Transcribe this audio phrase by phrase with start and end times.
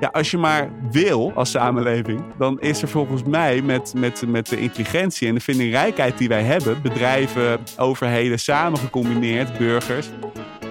[0.00, 4.48] Ja, als je maar wil als samenleving, dan is er volgens mij met, met, met
[4.48, 10.08] de intelligentie en de vindingrijkheid die wij hebben, bedrijven, overheden samen gecombineerd, burgers,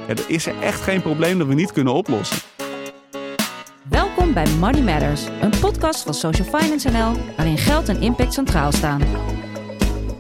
[0.07, 2.37] ja, is er echt geen probleem dat we niet kunnen oplossen.
[3.89, 8.71] Welkom bij Money Matters, een podcast van Social Finance NL, waarin geld en impact centraal
[8.71, 9.01] staan.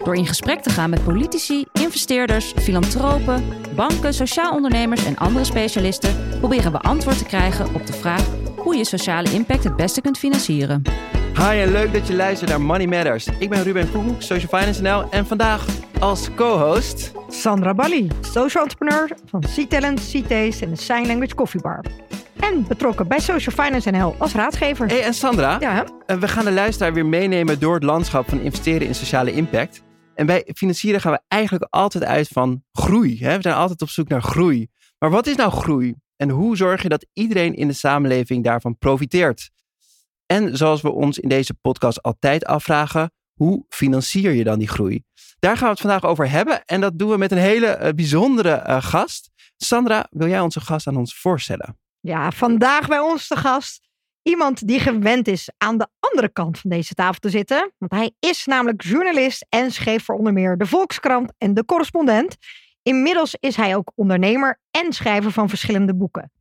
[0.03, 3.43] Door in gesprek te gaan met politici, investeerders, filantropen,
[3.75, 8.25] banken, sociaal ondernemers en andere specialisten, proberen we antwoord te krijgen op de vraag
[8.65, 10.81] hoe je sociale impact het beste kunt financieren.
[11.37, 13.27] Hi en leuk dat je luistert naar Money Matters.
[13.39, 15.65] Ik ben Ruben Koekoek, Social Finance NL en vandaag
[15.99, 17.11] als co-host...
[17.29, 21.85] Sandra Bali, social entrepreneur van C-Talent, C-Taste en de Sign Language Coffee Bar.
[22.39, 24.87] En betrokken bij Social Finance NL als raadgever.
[24.87, 28.39] Hey en Sandra, Ja, eh, we gaan de luisteraar weer meenemen door het landschap van
[28.39, 29.81] investeren in sociale impact.
[30.15, 33.17] En bij financieren gaan we eigenlijk altijd uit van groei.
[33.19, 33.35] Hè?
[33.35, 34.67] We zijn altijd op zoek naar groei.
[34.99, 35.95] Maar wat is nou groei?
[36.15, 39.49] En hoe zorg je dat iedereen in de samenleving daarvan profiteert?
[40.25, 45.03] En zoals we ons in deze podcast altijd afvragen, hoe financier je dan die groei?
[45.39, 46.65] Daar gaan we het vandaag over hebben.
[46.65, 49.29] En dat doen we met een hele eh, bijzondere eh, gast.
[49.57, 51.77] Sandra, wil jij onze gast aan ons voorstellen?
[52.05, 53.83] ja, vandaag bij ons te gast
[54.21, 57.73] iemand die gewend is aan de andere kant van deze tafel te zitten.
[57.77, 62.35] Want hij is namelijk journalist en schreef voor onder meer de Volkskrant en de Correspondent.
[62.81, 66.31] Inmiddels is hij ook ondernemer en schrijver van verschillende boeken.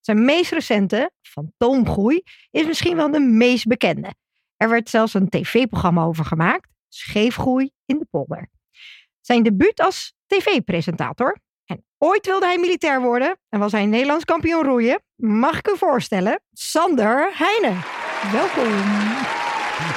[0.00, 4.14] Zijn meest recente, Fantoomgroei, is misschien wel de meest bekende.
[4.56, 8.48] Er werd zelfs een tv-programma over gemaakt, Scheefgroei in de polder.
[9.20, 11.38] Zijn debuut als tv-presentator.
[11.64, 15.02] En ooit wilde hij militair worden en was hij Nederlands kampioen roeien.
[15.16, 17.82] Mag ik u voorstellen, Sander Heijnen.
[18.32, 18.72] Welkom.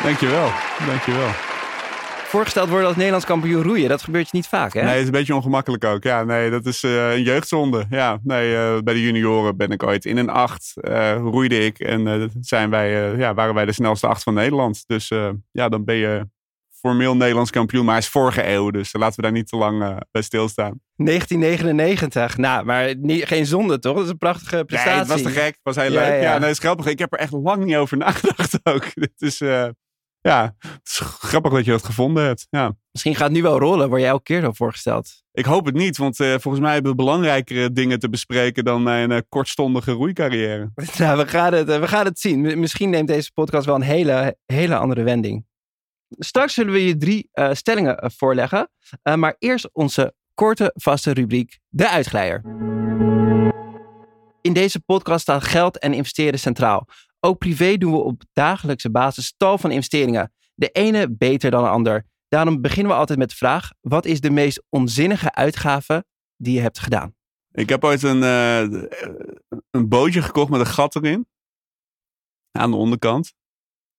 [0.04, 0.52] Dankjewel,
[0.86, 1.55] dankjewel.
[2.28, 4.82] Voorgesteld worden als Nederlands kampioen roeien, dat gebeurt je niet vaak, hè?
[4.82, 6.04] Nee, het is een beetje ongemakkelijk ook.
[6.04, 7.86] Ja, nee, dat is eh, een jeugdzonde.
[7.90, 11.80] Ja, nee, eh, bij de junioren ben ik ooit in een acht eh, roeide ik
[11.80, 14.84] en zijn wij, ja, waren wij de snelste acht van Nederland.
[14.88, 15.12] Dus
[15.52, 16.28] ja, dan ben je
[16.72, 20.00] formeel Nederlands kampioen, maar hij is vorige eeuw, dus laten we daar niet te lang
[20.12, 20.80] bij stilstaan.
[20.96, 22.38] 1999.
[22.38, 23.96] Nou, maar niet, geen zonde, toch?
[23.96, 24.92] Dat is een prachtige prestatie.
[24.92, 25.46] Nee, het was te gek.
[25.46, 26.10] Het was heel Ja, leuk.
[26.10, 26.32] Ja, ja.
[26.32, 26.86] nee, het is grappig.
[26.86, 28.94] Ik heb er echt lang niet over nagedacht ook.
[29.06, 29.42] Dit is,
[30.30, 32.48] ja, het is grappig dat je dat gevonden hebt.
[32.50, 32.76] Ja.
[32.92, 35.24] Misschien gaat het nu wel rollen, word jij elke keer zo voorgesteld.
[35.32, 38.84] Ik hoop het niet, want eh, volgens mij hebben we belangrijkere dingen te bespreken dan
[38.84, 40.72] mijn eh, kortstondige roeicarrière.
[40.98, 42.60] nou, we gaan het, eh, we gaan het zien.
[42.60, 45.46] Misschien neemt deze podcast wel een hele, hele andere wending.
[46.10, 48.70] Straks zullen we je drie stellingen voorleggen.
[49.16, 52.42] Maar eerst onze korte, vaste rubriek, de uitglijder.
[54.42, 56.88] In deze podcast staat geld en investeren centraal.
[57.26, 60.34] Ook privé doen we op dagelijkse basis tal van investeringen.
[60.54, 62.06] De ene beter dan de ander.
[62.28, 66.06] Daarom beginnen we altijd met de vraag: wat is de meest onzinnige uitgave
[66.36, 67.16] die je hebt gedaan?
[67.52, 68.60] Ik heb ooit een, eh,
[69.72, 71.28] een bootje gekocht met een gat erin.
[72.52, 73.34] Aan de onderkant.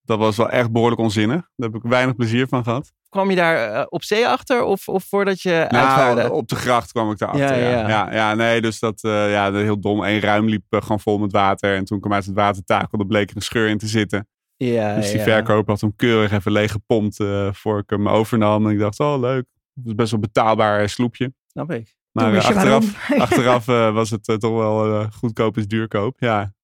[0.03, 1.50] Dat was wel echt behoorlijk onzinnig.
[1.56, 2.93] Daar heb ik weinig plezier van gehad.
[3.16, 6.21] Kwam je daar eh, op zee achter of, of voordat je uitvaarde?
[6.21, 7.59] Nou, op de gracht kwam ik daarachter.
[7.59, 8.12] Ja, Ja, ja.
[8.12, 8.34] ja.
[8.34, 10.03] Nee, dus dat, eh, ja, dat heel dom.
[10.03, 11.76] Eén ruim liep eh, gewoon vol met water.
[11.76, 14.28] En toen kwam uit het water takelde, bleek er een scheur in te zitten.
[14.56, 18.66] Ja, Dus die verkoper had hem keurig even leeg gepompt voor ik hem overnam.
[18.66, 19.44] En ik dacht, oh leuk.
[19.75, 21.34] Het is best wel een betaalbaar sloepje.
[21.47, 21.97] Snap ik.
[22.12, 26.16] Maar achteraf, achteraf was het toch wel goedkoop is duurkoop.
[26.19, 26.55] Ja.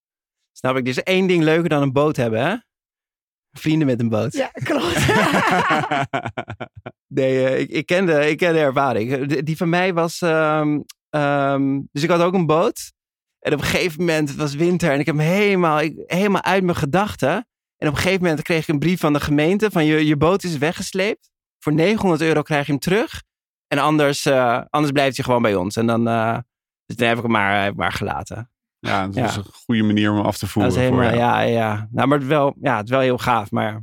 [0.53, 0.87] Snap ik.
[0.87, 2.57] Is één ding leuker dan een boot hebben, hè?
[3.53, 4.33] Vrienden met een boot.
[4.33, 4.97] Ja, klopt.
[7.07, 9.27] Nee, eh, ik, ik, ken de, ik ken de ervaring.
[9.27, 10.21] De- Die van mij was...
[10.23, 10.81] ehm,
[11.11, 12.93] ehm, dus ik had ook een boot.
[13.39, 16.43] En op een gegeven moment, het was winter en ik heb hem helemaal, ik, helemaal
[16.43, 17.33] uit mijn gedachten.
[17.77, 20.17] En op een gegeven moment kreeg ik een brief van de gemeente van je, je
[20.17, 21.31] boot is weggesleept.
[21.59, 23.23] Voor 900 euro krijg je hem terug.
[23.67, 25.77] En anders, eh, anders blijft hij gewoon bij ons.
[25.77, 26.39] En dan, eh,
[26.87, 28.51] dus toen heb ik hem maar, maar gelaten.
[28.87, 29.23] Ja, dat Ja.
[29.23, 30.73] was een goede manier om hem af te Dat voeren.
[30.73, 31.89] is helemaal, voor ja, ja.
[31.91, 33.51] Nou, maar het, wel, ja, het is wel heel gaaf.
[33.51, 33.83] Maar,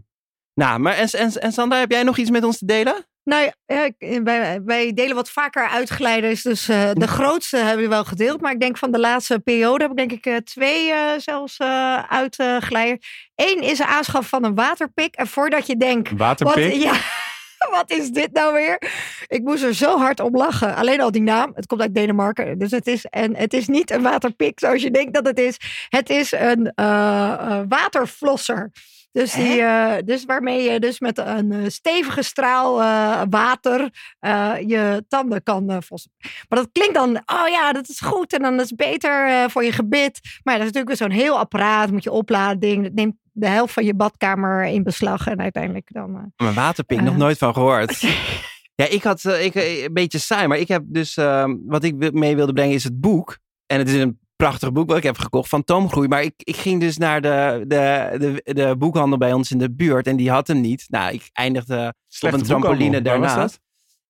[0.54, 3.08] nou, maar en, en, en Sandra, heb jij nog iets met ons te delen?
[3.24, 6.42] Nou ja, ik- wij, wij delen wat vaker uitglijders.
[6.42, 8.42] Dus eh, de grootste hebben we wel gedeeld.
[8.42, 11.58] Maar ik denk van de laatste periode heb ik denk ik eh, twee eh, zelfs
[11.58, 13.32] eh uitglijders.
[13.36, 15.16] Eén is de aanschaf van een waterpik.
[15.16, 16.74] En voordat je denkt, wat, waterpik.
[16.74, 16.94] ja,
[17.78, 18.82] wat is dit nou weer?
[19.28, 20.76] Ik moest er zo hard om lachen.
[20.76, 21.52] Alleen al die naam.
[21.56, 22.58] Het komt uit Denemarken.
[22.58, 25.58] Dus het is, en het is niet een waterpik zoals je denkt dat het is.
[25.90, 28.72] Het is een eh, waterflosser.
[29.12, 32.76] Dus, die, eh, dus waarmee je dus met een stevige straal
[33.30, 33.90] water
[34.66, 36.12] je tanden kan vossen.
[36.20, 39.64] Maar dat klinkt dan, oh ja, dat is goed en dan is het beter voor
[39.64, 40.20] je gebit.
[40.44, 42.84] Maar ja, dat is natuurlijk weer zo'n heel apparaat, moet je opladen ding.
[42.84, 46.16] Dat neemt de helft van je badkamer in beslag en uiteindelijk dan...
[46.16, 47.04] eh, Mijn waterpik, Eh.
[47.04, 48.02] nog nooit van gehoord.
[48.76, 51.84] Ja, ik had eh, ik, eh, een beetje saai, maar ik heb dus, ehm, wat
[51.84, 53.38] ik mee wilde brengen is het boek.
[53.66, 56.08] En het is een prachtig boek wat ik heb gekocht van Toomgroei.
[56.08, 59.72] Maar ik, ik ging dus naar de, de, de, de boekhandel bij ons in de
[59.72, 60.86] buurt en die had hem niet.
[60.88, 63.12] Nou, ik eindigde Slechte op een trampoline boekhandel.
[63.12, 63.60] Waar was daarnaast.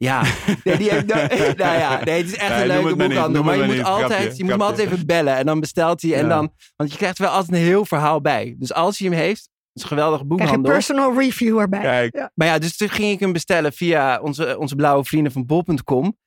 [0.04, 0.24] Ja,
[0.64, 1.28] nee, die heeft, nou,
[1.64, 3.44] nou ja, nee, het is echt Nee, een leuke maar boekhandel.
[3.44, 6.14] Maar je moet, altijd, Grapje, je moet hem altijd even bellen en dan bestelt hij.
[6.14, 6.28] En Ja.
[6.30, 8.56] dan, want je krijgt wel altijd een heel verhaal bij.
[8.60, 10.72] Dus als hij hem heeft, het is een geweldige Krijg je een boekhandel.
[10.74, 11.80] personal review erbij.
[11.82, 12.32] Kijk, Ja.
[12.36, 16.18] Maar ja, dus toen ging ik hem bestellen via onze, onze blauwe vrienden van bol.com.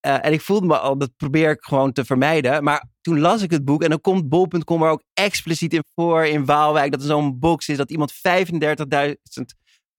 [0.00, 2.64] Eh, en ik voelde me al, dat probeer ik gewoon te vermijden.
[2.64, 6.26] Maar toen las ik het boek en dan komt bol.com er ook expliciet in voor
[6.26, 6.90] in Waalwijk.
[6.92, 8.18] Dat er zo'n box is dat iemand 35.000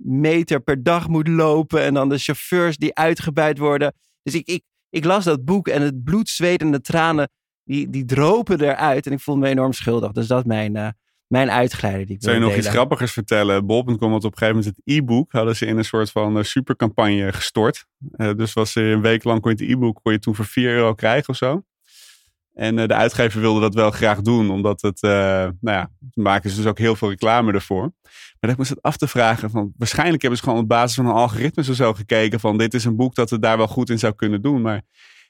[0.04, 1.82] meter per dag moet lopen.
[1.82, 3.94] En dan de chauffeurs die uitgebuit worden.
[4.24, 7.30] Dus ik, ik, ik las dat boek en het bloed, zweet en de tranen,
[7.64, 9.06] die, die dropen eruit.
[9.06, 10.12] En ik voelde me enorm schuldig.
[10.12, 10.88] Dus dat is mijn, eh,
[11.28, 13.66] mijn uitgeleider die ik Zou je nog iets grappigers vertellen?
[13.66, 15.32] Bol.com had op een gegeven moment het e-book.
[15.32, 17.86] Hadden ze in een soort van eh, supercampagne gestort.
[18.12, 20.46] Eh, dus was er een week lang kon je het e-book kon je toen voor
[20.46, 21.64] 4 euro krijgen of zo.
[22.60, 24.52] En eh, de uitgever wilde dat wel graag doen.
[24.52, 25.10] Omdat het, eh,
[25.60, 27.82] nou ja, maken ze dus ook heel veel reclame ervoor.
[28.40, 31.06] Maar dan moest het af te vragen van, waarschijnlijk hebben ze gewoon op basis van
[31.06, 33.90] een algoritme of zo gekeken van, dit is een boek dat het daar wel goed
[33.90, 34.62] in zou kunnen doen.
[34.62, 34.82] Maar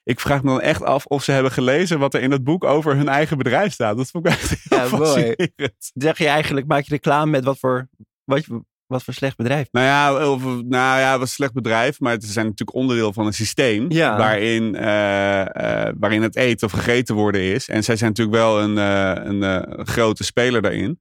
[0.03, 2.63] ik vraag me dan echt af of ze hebben gelezen wat er in het boek
[2.63, 3.97] over hun eigen bedrijf staat.
[3.97, 5.03] Dat vond ik echt heel Ja, mooi.
[5.03, 5.91] fascinerend.
[5.93, 7.87] zeg je eigenlijk, maak je reclame met wat voor,
[8.23, 8.45] wat,
[8.89, 9.67] wat voor slecht bedrijf?
[9.71, 13.13] Nou ja, of, nou ja, het was een slecht bedrijf, maar het zijn natuurlijk onderdeel
[13.13, 14.17] van een systeem Ja.
[14.17, 15.41] waarin, eh,
[15.87, 17.69] eh, waarin het eten of gegeten worden is.
[17.69, 20.99] En zij zijn natuurlijk wel een, eh, een grote speler daarin.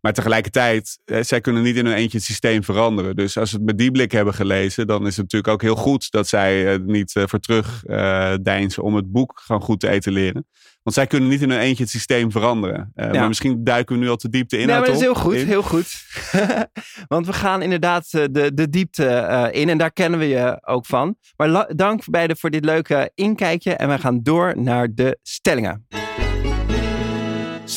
[0.00, 3.16] Maar tegelijkertijd, eh, zij kunnen niet in hun eentje het systeem veranderen.
[3.16, 5.76] Dus als we het met die blik hebben gelezen, dan is het natuurlijk ook heel
[5.76, 9.80] goed dat zij er niet eh, voor terug eh deinzen om het boek gewoon goed
[9.80, 10.46] te etaleren.
[10.88, 12.90] Want zij kunnen niet in hun eentje het systeem veranderen.
[12.94, 13.18] Eh, Ja.
[13.18, 15.34] Maar misschien duiken we nu al te diep de Nee, maar dat is heel goed,
[15.34, 15.46] in.
[15.46, 16.04] heel goed.
[17.08, 20.58] Want we gaan inderdaad eh, de, de diepte eh, in en daar kennen we je
[20.66, 21.16] ook van.
[21.36, 25.86] Maar dank beiden voor dit leuke inkijkje en we gaan door naar de stellingen.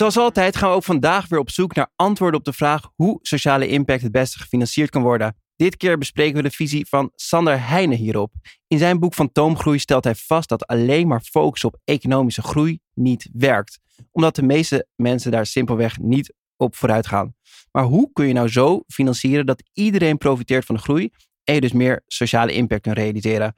[0.01, 3.19] Zoals altijd gaan we ook vandaag weer op zoek naar antwoorden op de vraag hoe
[3.21, 5.35] sociale impact het beste gefinancierd kan worden.
[5.55, 8.33] Dit keer bespreken we de visie van Sander Heijnen hierop.
[8.67, 12.79] In zijn boek van Toomgroei stelt hij vast dat alleen maar focus op economische groei
[12.93, 13.79] niet werkt.
[14.11, 17.35] Omdat de meeste mensen daar simpelweg niet op vooruit gaan.
[17.71, 21.09] Maar hoe kun je nou zo financieren dat iedereen profiteert van de groei
[21.43, 23.57] en je dus meer sociale impact kunt realiseren?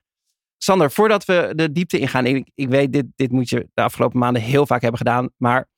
[0.58, 4.20] Sander, voordat we de diepte ingaan, ik, ik weet dit, dit moet je de afgelopen
[4.20, 5.72] maanden heel vaak hebben gedaan, maar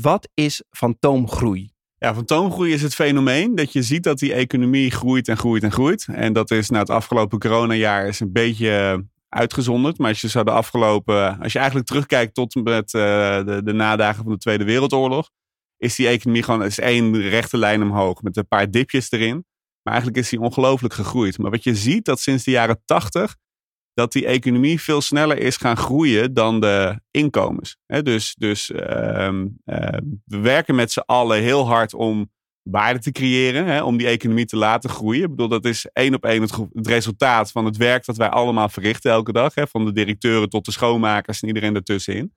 [0.00, 1.72] wat is fantoomgroei?
[1.96, 5.72] Ja, fantoomgroei is het fenomeen dat je ziet dat die economie groeit en groeit en
[5.72, 6.06] groeit.
[6.12, 8.98] En dat is na het afgelopen coronajaar is een beetje eh,
[9.28, 9.98] uitgezonderd.
[9.98, 13.00] Maar als je zo de afgelopen, als je eigenlijk terugkijkt tot met eh,
[13.44, 15.30] de, de nadagen van de Tweede Wereldoorlog,
[15.76, 19.44] is die economie gewoon is één rechte lijn omhoog met een paar dipjes erin.
[19.82, 21.38] Maar eigenlijk is die ongelooflijk gegroeid.
[21.38, 23.36] Maar wat je ziet dat sinds de jaren tachtig
[23.94, 27.76] dat die economie veel sneller is gaan groeien dan de inkomens.
[27.86, 32.32] Dus dus ehm, eh, we werken met z'n allen heel hard om
[32.62, 35.22] waarde te creëren, om die economie te laten groeien.
[35.22, 38.68] Ik bedoel, dat is één op één het, resultaat van het werk dat wij allemaal
[38.68, 39.52] verrichten elke dag.
[39.54, 42.32] Van de directeuren tot de schoonmakers en iedereen ertussenin.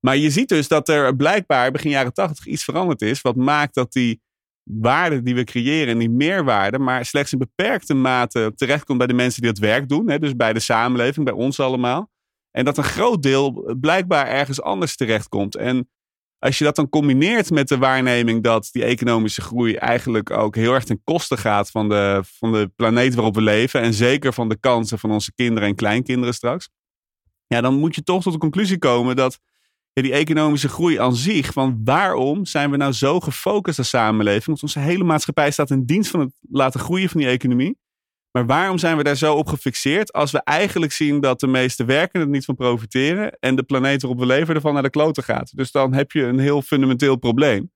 [0.00, 3.74] Maar je ziet dus dat er blijkbaar begin jaren tachtig iets veranderd is, wat maakt
[3.74, 4.20] dat die
[4.68, 9.12] waarde die we creëren en die meerwaarde, maar slechts in beperkte mate terechtkomt bij de
[9.12, 10.10] mensen die het werk doen.
[10.10, 12.10] Hè, dus bij de samenleving, bij ons allemaal.
[12.50, 15.56] En dat een groot deel blijkbaar ergens anders terechtkomt.
[15.56, 15.88] En
[16.38, 20.74] als je dat dan combineert met de waarneming dat die economische groei eigenlijk ook heel
[20.74, 23.80] erg ten koste gaat van de, van de planeet waarop we leven.
[23.80, 26.68] En zeker van de kansen van onze kinderen en kleinkinderen straks.
[27.46, 29.38] Ja, dan moet je toch tot de conclusie komen dat
[30.02, 34.46] die economische groei aan zich, van waarom zijn we nou zo gefocust als samenleving?
[34.46, 37.78] Want onze hele maatschappij staat in dienst van het laten groeien van die economie.
[38.30, 41.84] Maar waarom zijn we daar zo op gefixeerd als we eigenlijk zien dat de meeste
[41.84, 45.22] werkenden er niet van profiteren en de planeet waarop we leven ervan naar de kloten
[45.22, 45.56] gaat?
[45.56, 47.70] Dus dan heb je een heel fundamenteel probleem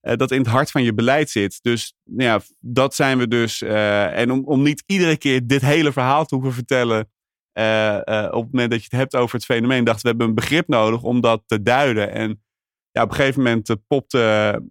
[0.00, 1.58] eh, dat in het hart van je beleid zit.
[1.62, 3.62] Dus nou ja, dat zijn we dus.
[3.62, 7.10] eh, en om, om niet iedere keer dit hele verhaal te hoeven vertellen.
[7.52, 10.28] Eh, eh, op het moment dat je het hebt over het fenomeen, dachten we hebben
[10.28, 12.12] een begrip nodig om dat te duiden.
[12.12, 12.42] En
[12.90, 14.62] ja, op een gegeven moment eh, popte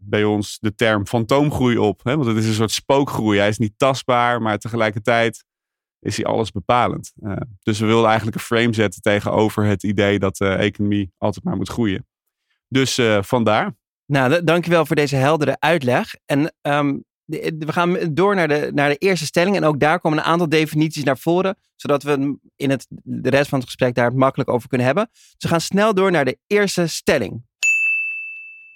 [0.00, 2.04] bij ons de term fantoomgroei op.
[2.04, 2.16] Hè?
[2.16, 3.38] Want het is een soort spookgroei.
[3.38, 5.44] Hij is niet tastbaar, maar tegelijkertijd
[6.00, 7.12] is hij alles bepalend.
[7.62, 11.56] Dus we wilden eigenlijk een frame zetten tegenover het idee dat de economie altijd maar
[11.56, 12.06] moet groeien.
[12.68, 13.76] Dus vandaar.
[14.06, 16.14] Nou, dankjewel voor deze heldere uitleg.
[16.24, 19.56] En ehm, we gaan door naar de, naar de eerste stelling.
[19.56, 21.56] En ook daar komen een aantal definities naar voren.
[21.76, 25.08] Zodat we in het, de rest van het gesprek daar het makkelijk over kunnen hebben.
[25.12, 27.44] Dus we gaan snel door naar de eerste stelling.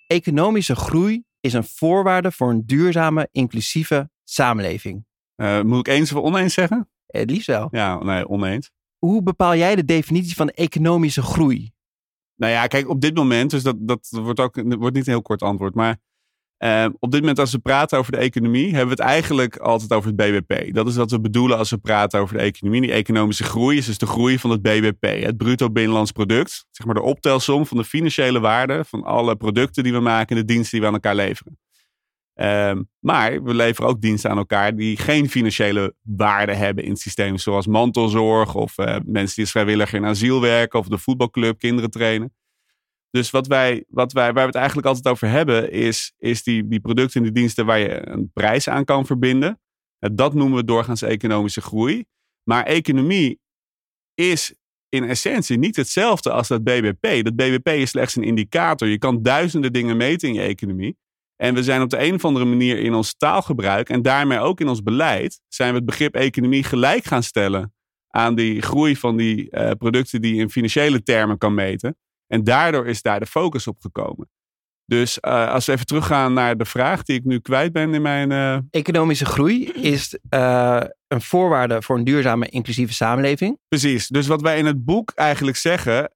[0.06, 5.06] Economische groei is een voorwaarde voor een duurzame, inclusieve samenleving.
[5.34, 6.90] Eh, moet ik eens of oneens zeggen?
[7.06, 7.68] Het liefst wel.
[7.70, 8.70] Ja, nee, oneens.
[8.98, 11.72] Hoe bepaal jij de definitie van economische groei?
[12.34, 15.22] Nou ja, kijk, op dit moment, dus dat, dat wordt ook wordt niet een heel
[15.22, 15.98] kort antwoord, maar
[16.58, 19.92] uh, op dit moment als we praten over de economie, hebben we het eigenlijk altijd
[19.92, 20.74] over het BBP.
[20.74, 22.80] Dat is wat we bedoelen als we praten over de economie.
[22.80, 26.66] Die economische groei is dus de groei van het BBP, het bruto binnenlands product.
[26.70, 30.46] Zeg maar de optelsom van de financiële waarde van alle producten die we maken en
[30.46, 31.58] de diensten die we aan elkaar leveren.
[32.34, 37.00] Uh, maar we leveren ook diensten aan elkaar die geen financiële waarde hebben in het
[37.00, 37.36] systeem.
[37.36, 41.90] Zoals mantelzorg of uh, mensen die als vrijwilliger in asiel werken of de voetbalclub kinderen
[41.90, 42.32] trainen.
[43.10, 46.68] Dus wat wij, wat wij, waar we het eigenlijk altijd over hebben, is, is die,
[46.68, 49.60] die producten en die diensten waar je een prijs aan kan verbinden.
[49.98, 52.04] Dat noemen we doorgaans economische groei.
[52.42, 53.40] Maar economie
[54.14, 54.54] is
[54.88, 57.24] in essentie niet hetzelfde als dat BBP.
[57.24, 58.88] Dat BBP is slechts een indicator.
[58.88, 60.96] Je kan duizenden dingen meten in je economie.
[61.36, 64.60] En we zijn op de een of andere manier in ons taalgebruik en daarmee ook
[64.60, 67.74] in ons beleid, zijn we het begrip economie gelijk gaan stellen
[68.08, 71.96] aan die groei van die uh, producten die je in financiële termen kan meten.
[72.28, 74.28] En daardoor is daar de focus op gekomen.
[74.88, 78.02] Dus uh, als we even teruggaan naar de vraag die ik nu kwijt ben in
[78.02, 78.30] mijn.
[78.30, 78.58] Uh...
[78.70, 83.58] Economische groei is uh, een voorwaarde voor een duurzame, inclusieve samenleving.
[83.68, 84.08] Precies.
[84.08, 86.10] Dus wat wij in het boek eigenlijk zeggen: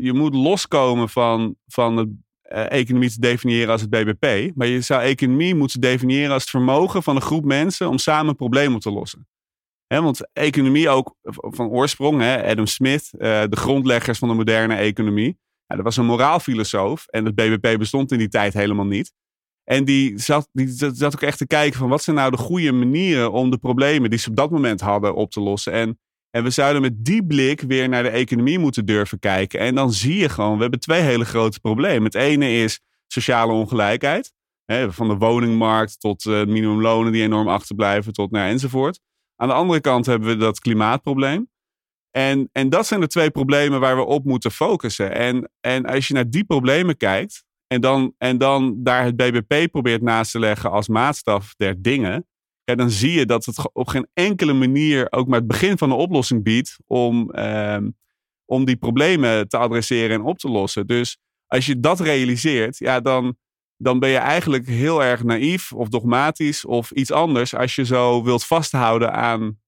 [0.00, 2.08] je moet loskomen van, van het
[2.70, 4.54] economie te definiëren als het BBP.
[4.54, 8.36] Maar je zou economie moeten definiëren als het vermogen van een groep mensen om samen
[8.36, 9.26] problemen te lossen.
[10.00, 15.38] Want economie ook van oorsprong, Adam Smith, de grondleggers van de moderne economie.
[15.66, 19.12] Ja, dat was een moraalfilosoof en het BBP bestond in die tijd helemaal niet.
[19.64, 22.72] En die zat, die zat ook echt te kijken van wat zijn nou de goede
[22.72, 25.72] manieren om de problemen die ze op dat moment hadden op te lossen.
[25.72, 25.98] En,
[26.30, 29.60] en we zouden met die blik weer naar de economie moeten durven kijken.
[29.60, 32.04] En dan zie je gewoon, we hebben twee hele grote problemen.
[32.04, 34.32] Het ene is sociale ongelijkheid.
[34.88, 39.00] Van de woningmarkt tot uh, minimumlonen die enorm achterblijven tot naar enzovoort.
[39.36, 41.50] Aan de andere kant hebben we dat klimaatprobleem.
[42.10, 45.14] En, en dat zijn de twee problemen waar we op moeten focussen.
[45.14, 49.70] En, en als je naar die problemen kijkt en dan, en dan daar het BBP
[49.70, 52.26] probeert naast te leggen als maatstaf der dingen,
[52.64, 55.88] ja, dan zie je dat het op geen enkele manier ook maar het begin van
[55.88, 57.90] de oplossing biedt om, ehm,
[58.44, 60.86] om die problemen te adresseren en op te lossen.
[60.86, 63.36] Dus als je dat realiseert, ja, dan,
[63.82, 68.22] dan ben je eigenlijk heel erg naïef of dogmatisch of iets anders als je zo
[68.22, 69.60] wilt vasthouden aan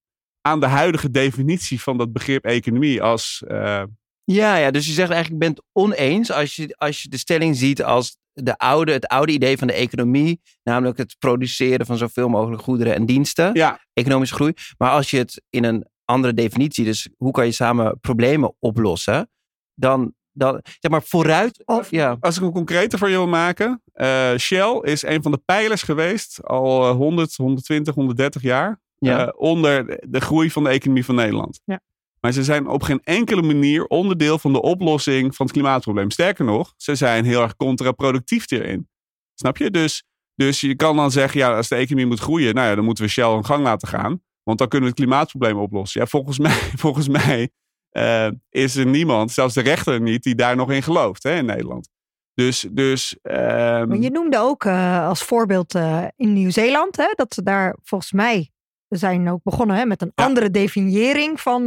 [0.46, 3.42] aan de huidige definitie van dat begrip economie als.
[3.48, 3.82] Uh...
[4.24, 7.82] Ja, ja, dus je zegt eigenlijk, bent oneens als je, als je de stelling ziet
[7.82, 12.62] als de oude, het oude idee van de economie, namelijk het produceren van zoveel mogelijk
[12.62, 13.80] goederen en diensten, ja.
[13.92, 14.52] economische groei.
[14.78, 19.30] Maar als je het in een andere definitie, dus hoe kan je samen problemen oplossen,
[19.74, 21.62] dan, dan zeg maar vooruit.
[21.64, 22.16] Of, ja.
[22.20, 25.82] Als ik een concreter voor je wil maken, uh, Shell is een van de pijlers
[25.82, 29.26] geweest al 100, 120, 130 jaar ja.
[29.26, 31.60] uh, onder de groei van de economie van Nederland.
[31.64, 31.80] Ja.
[32.20, 36.10] Maar ze zijn op geen enkele manier onderdeel van de oplossing van het klimaatprobleem.
[36.10, 38.88] Sterker nog, ze zijn heel erg contraproductief hierin.
[39.34, 39.70] Snap je?
[39.70, 42.84] Dus, dus je kan dan zeggen, ja, als de economie moet groeien, nou ja, dan
[42.84, 44.22] moeten we Shell een gang laten gaan.
[44.42, 46.00] Want dan kunnen we het klimaatprobleem oplossen.
[46.00, 47.50] Ja, volgens mij, volgens mij
[47.98, 51.44] uh, is er niemand, zelfs de rechter niet, die daar nog in gelooft hè, in
[51.44, 51.88] Nederland.
[52.34, 53.88] Dus, dus, um...
[53.88, 58.12] Maar je noemde ook uh, als voorbeeld uh, in Nieuw-Zeeland, hè, dat ze daar volgens
[58.12, 58.50] mij
[58.88, 61.66] zijn ook begonnen hè, met een andere definiëring van,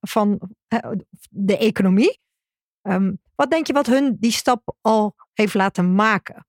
[0.00, 0.40] van
[1.30, 2.20] de economie.
[2.82, 6.45] Um, wat denk je wat hun die stap al heeft laten maken?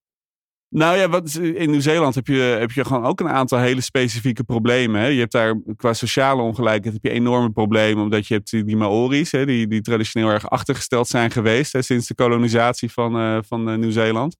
[0.69, 4.43] Nou ja, wat, in Nieuw-Zeeland heb je, heb je gewoon ook een aantal hele specifieke
[4.43, 5.01] problemen.
[5.01, 5.07] Hè.
[5.07, 8.03] Je hebt daar qua sociale ongelijkheid heb je enorme problemen.
[8.03, 12.07] Omdat je hebt die, Maori's, hè, die, die traditioneel erg achtergesteld zijn geweest hè, sinds
[12.07, 14.37] de kolonisatie van, uh, van uh, Nieuw-Zeeland.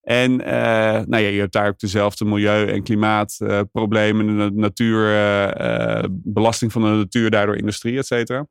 [0.00, 5.06] En nou ja, je hebt daar ook dezelfde milieu- en klimaatproblemen, de natuur,
[6.10, 8.46] belasting van de natuur, daardoor industrie, et cetera.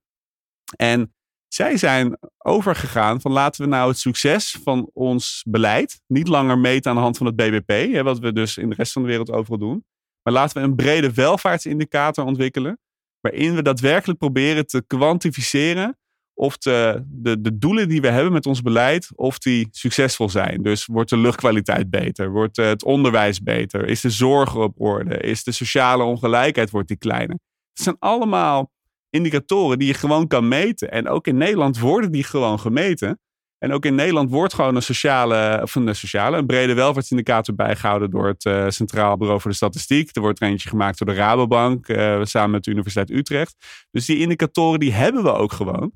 [0.76, 1.14] En
[1.54, 6.90] zij zijn overgegaan van laten we nou het succes van ons beleid niet langer meten
[6.90, 9.08] aan de hand van het BBP, hè, wat we dus in de rest van de
[9.08, 9.86] wereld overal doen.
[10.24, 12.80] Maar laten we een brede welvaartsindicator ontwikkelen,
[13.20, 15.98] waarin we daadwerkelijk proberen te kwantificeren
[16.34, 20.62] of de, de, de doelen die we hebben met ons beleid, of die succesvol zijn.
[20.62, 22.32] Dus wordt de luchtkwaliteit beter?
[22.32, 23.88] Wordt het onderwijs beter?
[23.88, 25.18] Is de zorg op orde?
[25.18, 27.40] Is de sociale ongelijkheid wordt die kleiner?
[27.74, 28.73] Het zijn allemaal
[29.14, 30.92] indicatoren die je gewoon kan meten.
[30.92, 33.20] En ook in Nederland worden die gewoon gemeten.
[33.58, 38.10] En ook in Nederland wordt gewoon een sociale, of een sociale, een brede welvaartsindicator bijgehouden
[38.10, 40.16] door het uh, Centraal Bureau voor de Statistiek.
[40.16, 43.56] Er wordt er eentje gemaakt door de Rabobank, uh, samen met de Universiteit Utrecht.
[43.92, 45.94] Dus die indicatoren die hebben we ook gewoon.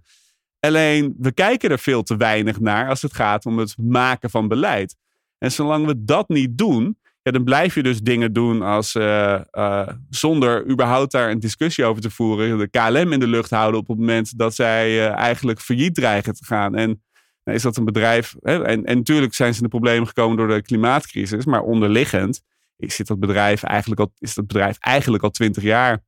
[0.59, 4.47] Alleen we kijken er veel te weinig naar als het gaat om het maken van
[4.47, 4.95] beleid.
[5.37, 6.97] En zolang we dat niet doen,
[7.27, 11.85] ja, dan blijf je dus dingen doen als uh, uh, zonder überhaupt daar een discussie
[11.85, 15.15] over te voeren, de KLM in de lucht houden op het moment dat zij uh,
[15.15, 16.75] eigenlijk failliet dreigen te gaan.
[16.75, 17.03] En
[17.43, 18.35] is dat een bedrijf.
[18.41, 21.45] Hè, en, en natuurlijk zijn ze in de problemen gekomen door de klimaatcrisis.
[21.45, 22.41] Maar onderliggend
[22.77, 26.05] is, dat bedrijf eigenlijk al, is dat bedrijf eigenlijk al twintig jaar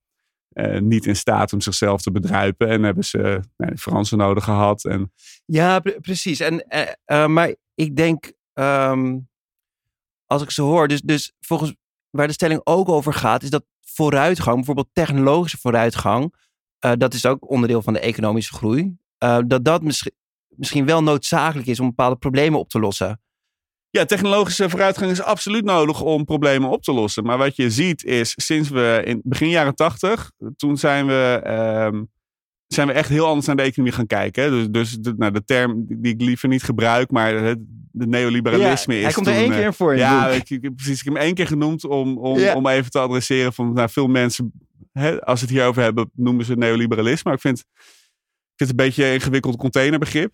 [0.79, 2.67] niet in staat om zichzelf te bedruipen.
[2.67, 4.85] En hebben ze uh, Fransen nodig gehad.
[4.85, 5.11] En...
[5.45, 6.39] Ja, precies.
[6.39, 6.65] En,
[7.31, 9.28] maar ik denk, um,
[10.31, 11.75] als ik ze hoor, dus, dus volgens
[12.09, 16.33] waar de stelling ook over gaat, is dat vooruitgang, bijvoorbeeld technologische vooruitgang,
[16.97, 18.97] dat is ook onderdeel van de economische groei.
[19.47, 19.81] dat dat
[20.47, 23.21] misschien wel noodzakelijk is om bepaalde problemen op te lossen.
[23.89, 27.23] Ja, technologische vooruitgang is absoluut nodig om problemen op te lossen.
[27.23, 31.41] Maar wat je ziet is, sinds we in begin jaren tachtig, toen zijn we,
[31.93, 32.11] um,
[32.73, 34.51] zijn we echt heel anders naar de economie gaan kijken.
[34.51, 37.59] Dus, dus de, nou, de term die ik liever niet gebruik, maar het
[37.91, 39.05] de neoliberalisme ja, is.
[39.05, 39.91] Hij komt er één keer voor.
[39.91, 40.99] In ja, ik, ik, precies.
[40.99, 44.07] Ik heb hem één keer genoemd om, om, om even te adresseren van nou, veel
[44.07, 44.51] mensen,
[44.91, 47.21] hè, als ze het hierover hebben, noemen ze neoliberalisme.
[47.23, 50.33] Maar ik vind, ik vind het een beetje een ingewikkeld containerbegrip.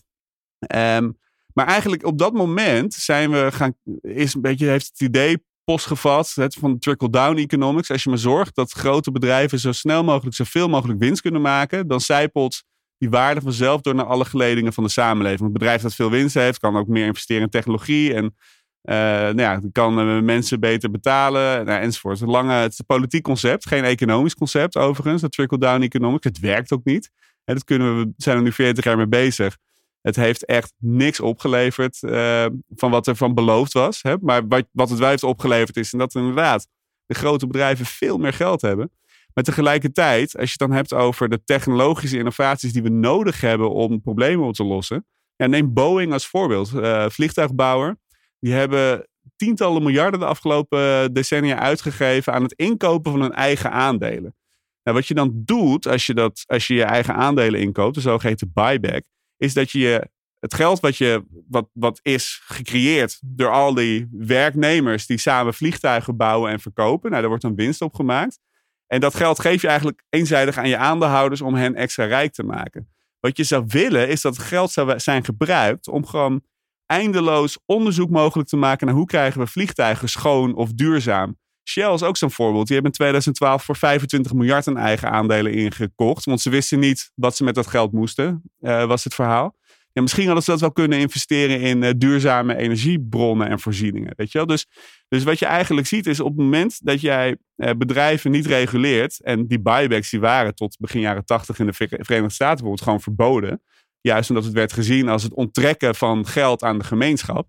[0.75, 1.17] Um,
[1.53, 6.31] maar eigenlijk op dat moment zijn we gaan, is een beetje, heeft het idee postgevat
[6.35, 7.91] het van trickle-down economics.
[7.91, 11.87] Als je maar zorgt dat grote bedrijven zo snel mogelijk, zoveel mogelijk winst kunnen maken,
[11.87, 12.63] dan zijpelt
[12.97, 15.41] die waarde vanzelf door naar alle geledingen van de samenleving.
[15.41, 19.41] Een bedrijf dat veel winst heeft, kan ook meer investeren in technologie en uh, nou
[19.41, 22.19] ja, kan uh, mensen beter betalen nou, enzovoort.
[22.19, 26.23] Lange, het is een politiek concept, geen economisch concept overigens, dat trickle-down economics.
[26.23, 27.11] Het werkt ook niet.
[27.43, 29.57] En dat kunnen we, zijn er nu 40 jaar mee bezig.
[30.05, 32.45] Het heeft echt niks opgeleverd uh,
[32.75, 34.01] van wat er van beloofd was.
[34.01, 34.15] Hè?
[34.21, 36.67] Maar wat, wat het wel heeft opgeleverd is, en dat inderdaad
[37.05, 38.91] de grote bedrijven veel meer geld hebben.
[39.33, 43.71] Maar tegelijkertijd, als je het dan hebt over de technologische innovaties die we nodig hebben
[43.71, 45.05] om problemen op te lossen.
[45.35, 46.71] Ja, neem Boeing als voorbeeld.
[46.73, 47.97] Uh, vliegtuigbouwer.
[48.39, 54.35] Die hebben tientallen miljarden de afgelopen decennia uitgegeven aan het inkopen van hun eigen aandelen.
[54.83, 58.01] Nou, wat je dan doet als je, dat, als je je eigen aandelen inkoopt, de
[58.01, 59.03] zogeheten buyback,
[59.37, 65.05] is dat je het geld wat, je, wat, wat is gecreëerd door al die werknemers
[65.05, 67.09] die samen vliegtuigen bouwen en verkopen.
[67.09, 68.39] Nou, daar wordt dan winst op gemaakt.
[68.87, 72.43] En dat geld geef je eigenlijk eenzijdig aan je aandeelhouders om hen extra rijk te
[72.43, 72.89] maken.
[73.19, 76.43] Wat je zou willen is dat geld zou zijn gebruikt om gewoon
[76.85, 81.37] eindeloos onderzoek mogelijk te maken naar hoe krijgen we vliegtuigen schoon of duurzaam.
[81.67, 82.67] Shell is ook zo'n voorbeeld.
[82.67, 86.25] Die hebben in 2012 voor 25 miljard aan eigen aandelen ingekocht.
[86.25, 89.55] Want ze wisten niet wat ze met dat geld moesten, uh, was het verhaal.
[89.91, 94.13] Ja, misschien hadden ze dat wel kunnen investeren in uh, duurzame energiebronnen en voorzieningen.
[94.15, 94.47] Weet je wel?
[94.47, 94.67] Dus,
[95.07, 99.21] dus wat je eigenlijk ziet is op het moment dat jij uh, bedrijven niet reguleert.
[99.23, 103.01] En die buybacks die waren tot begin jaren 80 in de Verenigde Staten bijvoorbeeld gewoon
[103.01, 103.61] verboden.
[104.01, 107.47] Juist omdat het werd gezien als het onttrekken van geld aan de gemeenschap.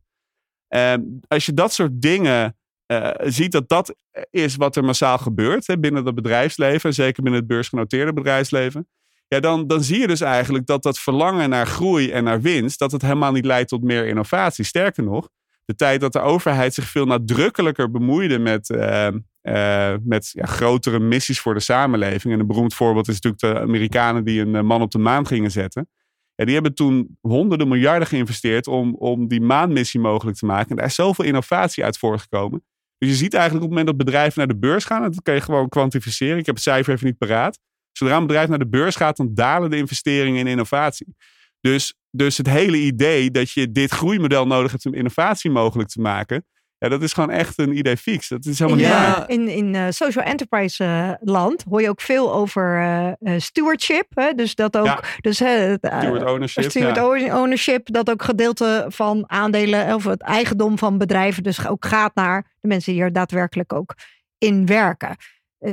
[1.28, 2.55] als je dat soort dingen
[2.86, 3.94] uh, ziet dat dat
[4.30, 6.94] is wat er massaal gebeurt hè, binnen het bedrijfsleven.
[6.94, 8.88] Zeker binnen het beursgenoteerde bedrijfsleven.
[9.28, 12.78] Ja, dan, dan zie je dus eigenlijk dat dat verlangen naar groei en naar winst,
[12.78, 14.64] dat het helemaal niet leidt tot meer innovatie.
[14.64, 15.28] Sterker nog,
[15.64, 19.08] de tijd dat de overheid zich veel nadrukkelijker bemoeide met, uh,
[19.42, 22.34] uh, met ja, grotere missies voor de samenleving.
[22.34, 25.50] En een beroemd voorbeeld is natuurlijk de Amerikanen die een man op de maan gingen
[25.50, 25.88] zetten.
[26.34, 30.70] Ja, die hebben toen honderden miljarden geïnvesteerd om, om die maanmissie mogelijk te maken.
[30.70, 32.64] En daar is zoveel innovatie uit voortgekomen.
[32.98, 35.34] Dus je ziet eigenlijk op het moment dat bedrijven naar de beurs gaan, dat kan
[35.34, 36.38] je gewoon kwantificeren.
[36.38, 37.58] Ik heb het cijfer even niet paraat.
[37.92, 41.16] Zodra een bedrijf naar de beurs gaat, dan dalen de investeringen in innovatie.
[41.60, 46.00] Dus, dus het hele idee dat je dit groeimodel nodig hebt om innovatie mogelijk te
[46.00, 46.46] maken,
[46.78, 48.28] ja, dat is gewoon echt een idee fix.
[48.28, 49.30] Dat is helemaal in, niet waar.
[49.30, 52.80] In, in uh, social enterprise uh, land hoor je ook veel over
[53.20, 54.06] uh, stewardship.
[54.14, 54.32] Hè?
[54.32, 54.86] Dus dat ook.
[54.86, 55.00] Ja.
[55.20, 56.70] Dus, steward ownership.
[56.70, 57.40] Steward ja.
[57.40, 57.92] ownership.
[57.92, 62.68] Dat ook gedeelte van aandelen of het eigendom van bedrijven dus ook gaat naar de
[62.68, 63.94] mensen die er daadwerkelijk ook
[64.38, 65.16] in werken.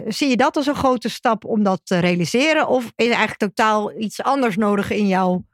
[0.08, 2.68] zie je dat als een grote stap om dat te realiseren?
[2.68, 5.46] Of is eigenlijk totaal iets anders nodig in jouw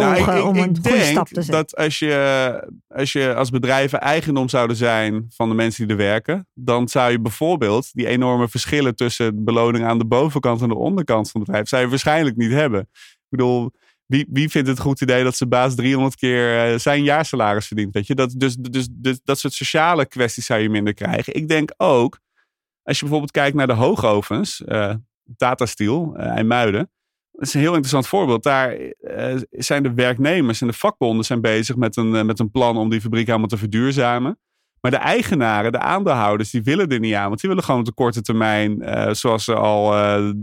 [0.00, 1.52] nou, ik, ik, om een ik goede stap te zetten.
[1.54, 6.02] Dat als je, als je als bedrijven eigendom zouden zijn van de mensen die er
[6.02, 10.74] werken, dan zou je bijvoorbeeld die enorme verschillen tussen beloning aan de bovenkant en de
[10.74, 12.80] onderkant van het bedrijf, zou je waarschijnlijk niet hebben.
[12.80, 13.70] Ik bedoel,
[14.06, 17.66] wie, wie vindt het een goed idee dat zijn baas 300 keer uh, zijn jaarsalaris
[17.66, 17.94] verdient?
[17.94, 18.14] Weet je?
[18.14, 21.34] Dat, dus, dus, dus, dat soort sociale kwesties zou je minder krijgen.
[21.34, 22.18] Ik denk ook,
[22.82, 24.94] als je bijvoorbeeld kijkt naar de hoogovens, uh,
[25.36, 26.90] Tata Steel, uh, IJmuiden
[27.40, 28.42] dat is een heel interessant voorbeeld.
[28.42, 32.50] Daar uh, zijn de werknemers en de vakbonden zijn bezig met een, uh, met een
[32.50, 34.38] plan om die fabriek helemaal te verduurzamen.
[34.80, 37.28] Maar de eigenaren, de aandeelhouders, die willen er niet aan.
[37.28, 39.94] Want die willen gewoon op de korte termijn, uh, zoals ze al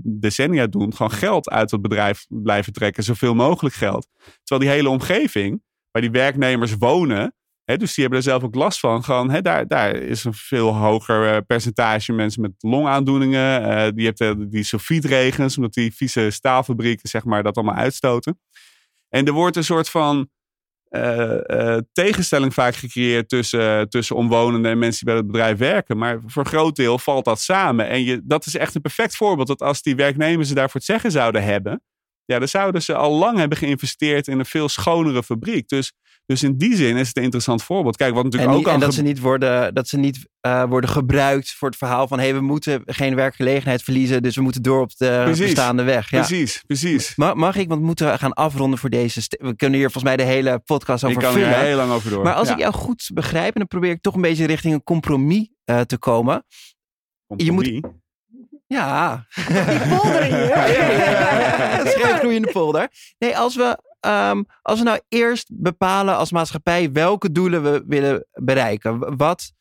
[0.04, 3.04] decennia doen, gewoon geld uit het bedrijf blijven trekken.
[3.04, 4.08] Zoveel mogelijk geld.
[4.44, 7.36] Terwijl die hele omgeving, waar die werknemers wonen,
[7.76, 9.04] dus die hebben er zelf ook last van.
[9.42, 13.62] Daar, daar is een veel hoger uh, percentage mensen met longaandoeningen.
[13.62, 18.40] Uh, die hebt uh, die sulfietregens, omdat die vieze staalfabrieken zeg maar, dat allemaal uitstoten.
[19.10, 20.30] En er wordt een soort van
[20.90, 25.98] eh, eh, tegenstelling vaak gecreëerd tussen, tussen omwonenden en mensen die bij het bedrijf werken.
[25.98, 27.88] Maar voor een groot deel valt dat samen.
[27.88, 31.12] En je, dat is echt een perfect voorbeeld dat als die werknemers daarvoor het zeggen
[31.12, 31.84] zouden hebben,
[32.26, 35.68] ja, dan zouden ze al lang hebben geïnvesteerd in een veel schonere fabriek.
[35.68, 35.94] Dus,
[36.28, 37.96] dus in die zin is het een interessant voorbeeld.
[37.98, 40.64] Kijk, wat natuurlijk en, ook al en dat ze niet, worden, dat ze niet eh,
[40.64, 42.18] worden gebruikt voor het verhaal van...
[42.20, 44.24] hé, hey, we moeten geen werkgelegenheid verliezen...
[44.24, 45.44] dus we moeten door op de Precies.
[45.46, 46.10] bestaande weg.
[46.12, 46.18] Ja.
[46.26, 47.16] Precies, precies.
[47.16, 49.22] Ma- Mag ik, want we moeten gaan afronden voor deze...
[49.30, 52.10] We kunnen hier volgens mij de hele podcast Ik over kan er heel lang over
[52.10, 52.24] door.
[52.24, 52.54] Maar als Ja.
[52.54, 53.54] ik jou goed begrijp...
[53.54, 56.46] en dan probeer ik toch een beetje richting een compromis eh, te komen.
[57.36, 57.96] je moet- Compromis.
[58.68, 59.26] Ja.
[59.36, 60.48] Die polder hier.
[60.58, 61.78] Ja, ja, ja.
[61.78, 62.88] Het is geen groeiende polder.
[63.20, 68.26] Nee, als we, ehm, als we nou eerst bepalen als maatschappij welke doelen we willen
[68.34, 69.18] bereiken.
[69.18, 69.52] Wat,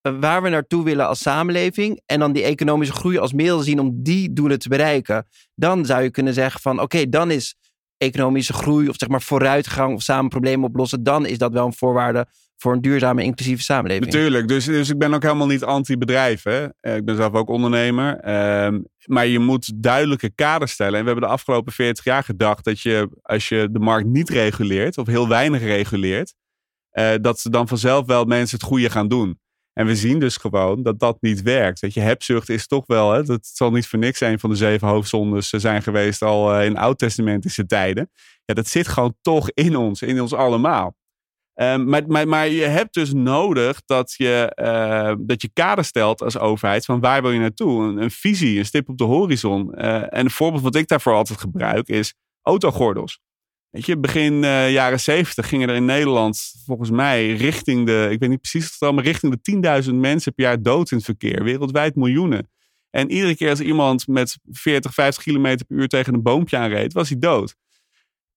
[0.00, 2.00] eh, waar we naartoe willen als samenleving.
[2.06, 5.26] En dan die economische groei als middel zien om die doelen te bereiken.
[5.54, 7.54] Dan zou je kunnen zeggen van oké, dan is
[7.96, 11.02] economische groei of zeg maar vooruitgang of samen problemen oplossen.
[11.02, 12.26] Dan is dat wel een voorwaarde
[12.56, 14.04] voor een duurzame inclusieve samenleving.
[14.12, 16.42] Natuurlijk, dus, dus ik ben ook helemaal niet anti-bedrijf.
[16.42, 16.66] hè.
[16.80, 18.18] Eh, Ik ben zelf ook ondernemer.
[18.18, 20.94] Ehm, maar je moet duidelijke kaders stellen.
[20.94, 24.28] En we hebben de afgelopen 40 jaar gedacht dat je, als je de markt niet
[24.30, 26.34] reguleert, of heel weinig reguleert,
[26.90, 29.40] eh, dat ze dan vanzelf wel mensen het goede gaan doen.
[29.72, 31.80] En we zien dus gewoon dat dat niet werkt.
[31.80, 34.56] Dat je hebzucht is toch wel, hè, dat zal niet voor niks een van de
[34.56, 38.10] zeven hoofdzondes eh, zijn geweest al in oud-testamentische tijden.
[38.44, 40.96] Ja, dat zit gewoon toch in ons, in ons allemaal.
[41.56, 46.22] Ehm, maar, maar, maar je hebt dus nodig dat je, eh, dat je kader stelt
[46.22, 47.82] als overheid van waar wil je naartoe?
[47.82, 49.74] Een, een visie, een stip op de horizon.
[49.74, 53.20] Eh, en een voorbeeld wat ik daarvoor altijd gebruik is autogordels.
[53.70, 58.18] Weet je, begin eh, jaren zeventig gingen er in Nederland volgens mij richting de, ik
[58.18, 61.06] weet niet precies het getal, maar richting de 10.000 mensen per jaar dood in het
[61.06, 61.44] verkeer.
[61.44, 62.50] Wereldwijd miljoenen.
[62.90, 66.92] En iedere keer als iemand met 40, 50 kilometer per uur tegen een boompje aanreed,
[66.92, 67.56] was hij dood.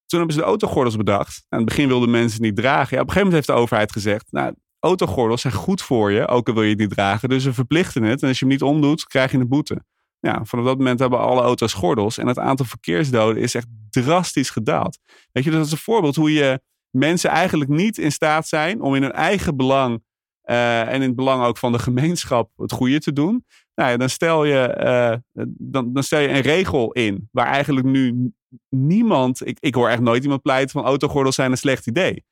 [0.09, 1.45] Toen hebben ze de autogordels bedacht.
[1.49, 2.95] Aan het begin wilden mensen niet dragen.
[2.95, 6.27] Ja, op een gegeven moment heeft de overheid gezegd, nou, autogordels zijn goed voor je,
[6.27, 7.29] ook al wil je het niet dragen.
[7.29, 8.21] Dus we verplichten het.
[8.21, 9.83] En als je hem niet omdoet, krijg je een boete.
[10.19, 12.17] Ja, vanaf dat moment hebben alle auto's gordels.
[12.17, 14.99] En het aantal verkeersdoden is echt drastisch gedaald.
[15.31, 18.95] Weet je, dat is een voorbeeld hoe je mensen eigenlijk niet in staat zijn om
[18.95, 20.03] in hun eigen belang
[20.41, 23.45] eh, en in het belang ook van de gemeenschap het goede te doen.
[23.79, 25.15] Nou ja, dan stel je, eh,
[25.57, 28.31] dan, dan stel je een regel in waar eigenlijk nu
[28.69, 32.23] niemand, ik, ik hoor echt nooit iemand pleiten van autogordels zijn een slecht idee.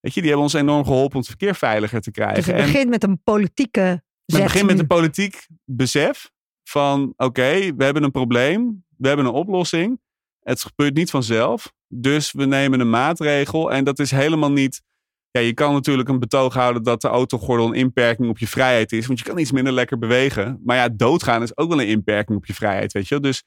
[0.00, 2.34] Weet je, die hebben ons enorm geholpen om het verkeer veiliger te krijgen.
[2.36, 4.42] Dus het En- begint met een politieke zet.
[4.42, 6.30] het begint met een politiek besef
[6.68, 10.00] van oké, we hebben een probleem, we hebben een oplossing.
[10.40, 14.82] Het gebeurt niet vanzelf, dus we nemen een maatregel en dat is helemaal niet.
[15.38, 18.92] Ja, je kan natuurlijk een betoog houden dat de autogordel een inperking op je vrijheid
[18.92, 20.60] is, want je kan iets minder lekker bewegen.
[20.64, 23.22] Maar ja, doodgaan is ook wel een inperking op je vrijheid, weet je wel.
[23.22, 23.42] Dus,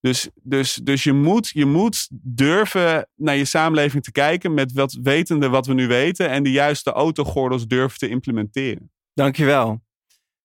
[0.00, 4.98] dus, dus, dus je, moet, je moet durven naar je samenleving te kijken met wat
[5.02, 8.90] wetende wat we nu weten en de juiste autogordels durven te implementeren.
[9.14, 9.82] Dankjewel.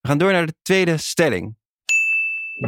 [0.01, 1.58] We gaan door naar de tweede stelling.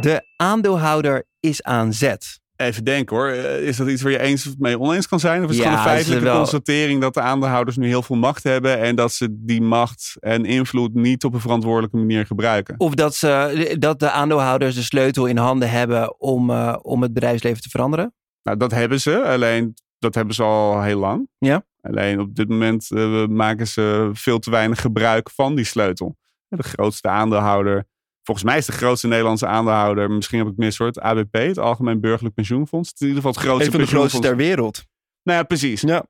[0.01, 2.39] De aandeelhouder is aan zet.
[2.58, 3.28] Even denken hoor.
[3.28, 5.43] Eh, Is dat iets waar je eens of mee oneens kan zijn?
[5.43, 8.15] Of is het Ja, gewoon een feitelijke wel- constatering dat de aandeelhouders nu heel veel
[8.15, 12.76] macht hebben en dat ze die macht en invloed niet op een verantwoordelijke manier gebruiken?
[12.78, 17.13] Of dat, ze, dat de aandeelhouders de sleutel in handen hebben om, eh, om het
[17.13, 18.13] bedrijfsleven te veranderen?
[18.43, 19.24] Nou, dat hebben ze.
[19.24, 21.28] Alleen dat hebben ze al heel lang.
[21.38, 21.65] Ja.
[21.82, 26.17] Alleen op dit moment eh, maken ze veel te weinig gebruik van die sleutel.
[26.48, 27.86] De grootste aandeelhouder.
[28.27, 31.33] Volgens mij is de grootste Nederlandse aandeelhouder, misschien heb ik het mis hoor, het ABP,
[31.33, 32.89] het Algemeen Burgerlijk Pensioenfonds.
[32.89, 34.85] Het is in ieder geval het grootste Een van de grootste ter wereld.
[35.23, 35.81] Nou ja, precies.
[35.81, 36.05] Ja.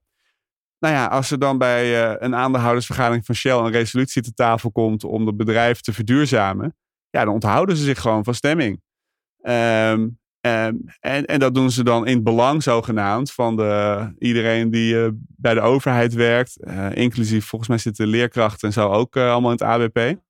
[0.80, 4.72] Nou ja, als er dan bij eh, een aandeelhoudersvergadering van Shell een resolutie te tafel
[4.72, 6.76] komt om het bedrijf te verduurzamen,
[7.10, 8.82] ja, dan onthouden ze zich gewoon van stemming.
[9.42, 10.08] Ehm,
[10.42, 15.04] ehm, en, en dat doen ze dan in het belang zogenaamd van de, iedereen die
[15.04, 19.52] eh, bij de overheid werkt, eh, inclusief volgens mij zitten leerkrachten en zo ook allemaal
[19.52, 20.26] in het ABP.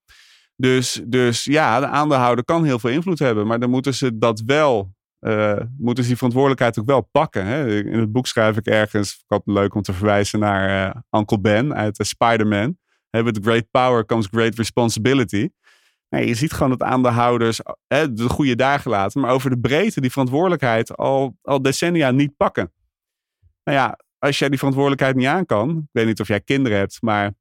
[0.60, 4.42] Dus, dus ja, de aandeelhouder kan heel veel invloed hebben, maar dan moeten ze dat
[4.46, 7.46] wel eh, moeten ze die verantwoordelijkheid ook wel pakken.
[7.46, 7.84] Hè?
[7.84, 11.20] In het boek schrijf ik ergens, ik had het leuk om te verwijzen naar eh,
[11.20, 12.78] Uncle Ben uit uh, Spider-Man.
[13.10, 15.50] With great power comes great responsibility.
[16.10, 20.12] Nee, je ziet gewoon dat aandeelhouders de goede dagen laten, maar over de breedte die
[20.12, 22.74] verantwoordelijkheid al, al decennia niet pakken.
[23.64, 26.78] Nou ja, als jij die verantwoordelijkheid niet aan kan, ik weet niet of jij kinderen
[26.78, 27.32] hebt, maar uh,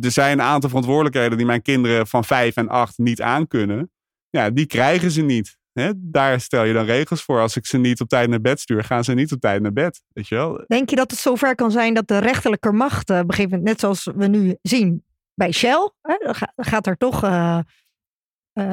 [0.00, 3.90] er zijn een aantal verantwoordelijkheden die mijn kinderen van vijf en acht niet aankunnen.
[4.30, 5.56] Ja, die krijgen ze niet.
[5.96, 7.40] Daar stel je dan regels voor.
[7.40, 9.72] Als ik ze niet op tijd naar bed stuur, gaan ze niet op tijd naar
[9.72, 10.02] bed.
[10.12, 10.64] Weet je wel?
[10.66, 14.10] Denk je dat het zover kan zijn dat de rechterlijke macht, uh, op net zoals
[14.14, 16.14] we nu zien bij Shell, hè,
[16.56, 17.58] gaat er toch uh,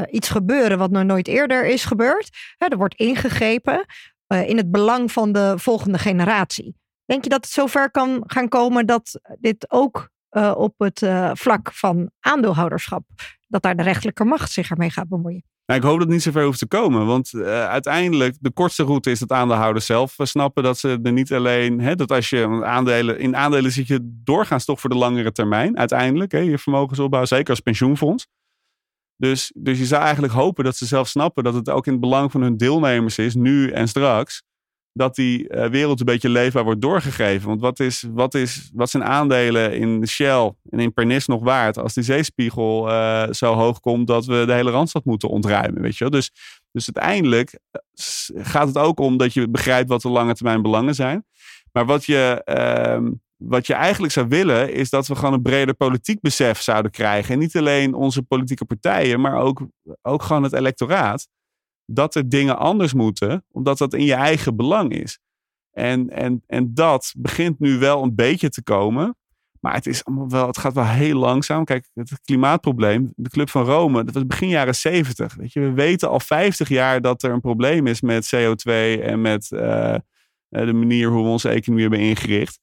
[0.09, 2.29] iets gebeuren wat nog nooit eerder is gebeurd.
[2.57, 3.85] Hè, er wordt ingegrepen
[4.27, 6.75] in het belang van de volgende generatie.
[7.05, 11.31] Denk je dat het zover kan gaan komen dat dit ook uh, op het uh,
[11.33, 13.03] vlak van aandeelhouderschap,
[13.47, 15.43] dat daar de rechterlijke macht zich ermee gaat bemoeien?
[15.65, 17.05] Nou, ik hoop dat het niet zover hoeft te komen.
[17.05, 21.33] Want uh, uiteindelijk, de kortste route is dat aandeelhouders zelf snappen dat ze er niet
[21.33, 21.79] alleen.
[21.79, 23.19] Hè, dat als je aandelen.
[23.19, 25.77] In aandelen zit je doorgaans toch voor de langere termijn.
[25.77, 28.27] Uiteindelijk, hè, je vermogensopbouw, zeker als pensioenfonds.
[29.17, 32.01] Dus, dus je zou eigenlijk hopen dat ze zelf snappen dat het ook in het
[32.01, 34.43] belang van hun deelnemers is, nu en straks
[34.93, 37.47] dat die uh, wereld een beetje leefbaar wordt doorgegeven.
[37.47, 41.77] Want wat, is, wat, is, wat zijn aandelen in Shell en in Pernis nog waard
[41.77, 45.81] als die zeespiegel uh, zo hoog komt dat we de hele Randstad moeten ontruimen?
[45.81, 46.19] Weet je wel?
[46.19, 46.31] Dus,
[46.71, 47.81] dus uiteindelijk eh,
[48.35, 51.25] gaat het ook om dat je begrijpt wat de lange termijn belangen zijn.
[51.71, 55.73] Maar wat je, uh, wat je eigenlijk zou willen is dat we gewoon een breder
[55.75, 57.33] politiek besef zouden krijgen.
[57.33, 59.61] En niet alleen onze politieke partijen, maar ook,
[60.01, 61.27] ook gewoon het electoraat
[61.93, 65.19] dat er dingen anders moeten, omdat dat in je eigen belang is.
[65.71, 69.15] En, en, en dat begint nu wel een beetje te komen.
[69.59, 71.65] Maar het, is allemaal wel, het gaat wel heel langzaam.
[71.65, 75.35] Kijk, het klimaatprobleem, de Club van Rome, dat was begin jaren 70.
[75.35, 79.21] Weet je, we weten al 50 jaar dat er een probleem is met CO2 en
[79.21, 79.95] met uh,
[80.49, 82.59] de manier hoe we onze economie hebben ingericht.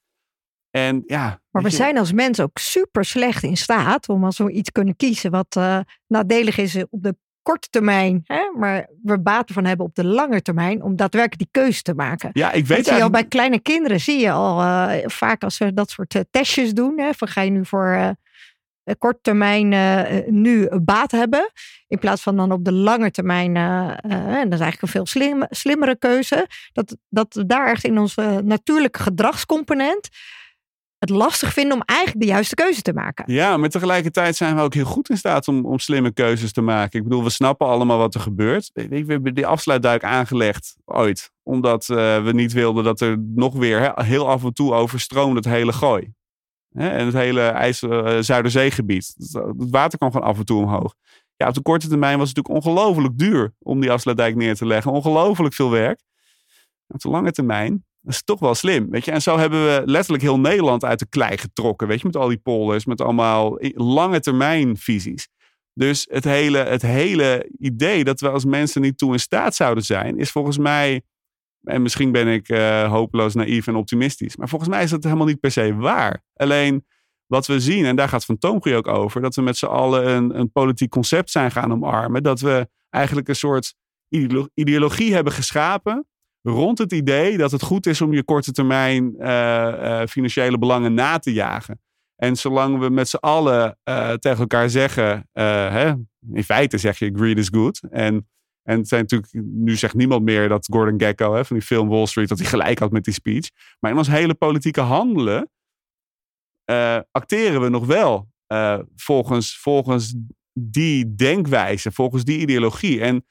[0.70, 4.52] En ja, maar we zijn als mens ook super slecht in staat om als we
[4.52, 7.16] iets kunnen kiezen wat uh, nadelig is op de
[7.48, 11.62] korte termijn, hè, maar we baten van hebben op de lange termijn om daadwerkelijk die
[11.62, 12.30] keuze te maken.
[12.32, 15.42] Ja, ik weet dat zie je al bij kleine kinderen, zie je al uh, vaak
[15.42, 16.98] als ze dat soort uh, testjes doen.
[16.98, 19.68] Hè, van ga je nu voor uh, korte termijn
[20.42, 21.50] nu baat hebben,
[21.88, 25.46] in plaats van dan op de lange termijn, en dat is eigenlijk een veel slim,
[25.50, 30.08] slimmere keuze, dat, dat daar echt in onze natuurlijke gedragscomponent
[30.98, 33.32] het lastig vinden om eigenlijk de juiste keuze te maken.
[33.32, 36.60] Ja, maar tegelijkertijd zijn we ook heel goed in staat om, om slimme keuzes te
[36.60, 36.98] maken.
[36.98, 38.70] Ik bedoel, we snappen allemaal wat er gebeurt.
[38.72, 41.32] We hebben die afsluitduik aangelegd ooit.
[41.42, 45.44] Omdat uh, we niet wilden dat er nog weer heel af en toe overstroomde het
[45.44, 46.12] hele gooi.
[46.72, 49.14] En het hele IJs, uh, Zuiderzeegebied.
[49.16, 50.94] Het water kwam gewoon af en toe omhoog.
[51.36, 54.66] Ja, op de korte termijn was het natuurlijk ongelooflijk duur om die afsluitdijk neer te
[54.66, 54.92] leggen.
[54.92, 56.00] Ongelooflijk veel werk.
[56.86, 59.10] Op de lange termijn dat is toch wel slim, weet je.
[59.10, 62.06] En zo hebben we letterlijk heel Nederland uit de klei getrokken, weet je.
[62.06, 65.28] Met al die polders, met allemaal lange termijn visies.
[65.74, 69.84] Dus het hele, het hele idee dat we als mensen niet toe in staat zouden
[69.84, 71.02] zijn, is volgens mij,
[71.62, 75.26] en misschien ben ik uh, hopeloos naïef en optimistisch, maar volgens mij is dat helemaal
[75.26, 76.24] niet per se waar.
[76.34, 76.86] Alleen
[77.26, 80.08] wat we zien, en daar gaat Van Toomgrie ook over, dat we met z'n allen
[80.08, 82.22] een, een politiek concept zijn gaan omarmen.
[82.22, 83.74] Dat we eigenlijk een soort
[84.54, 86.06] ideologie hebben geschapen
[86.48, 91.18] rond het idee dat het goed is om je korte termijn uh, financiële belangen na
[91.18, 91.80] te jagen.
[92.16, 95.92] En zolang we met z'n allen uh, tegen elkaar zeggen, hè,
[96.32, 97.80] in feite zeg je greed is good.
[97.90, 98.28] En,
[98.62, 102.28] en zijn natuurlijk, nu zegt niemand meer dat Gordon Gekko van die film Wall Street,
[102.28, 103.48] dat hij gelijk had met die speech.
[103.80, 105.50] Maar in ons hele politieke handelen
[107.10, 108.28] acteren we nog wel
[108.96, 110.14] volgens, volgens
[110.52, 113.00] die denkwijze, volgens die ideologie.
[113.00, 113.24] En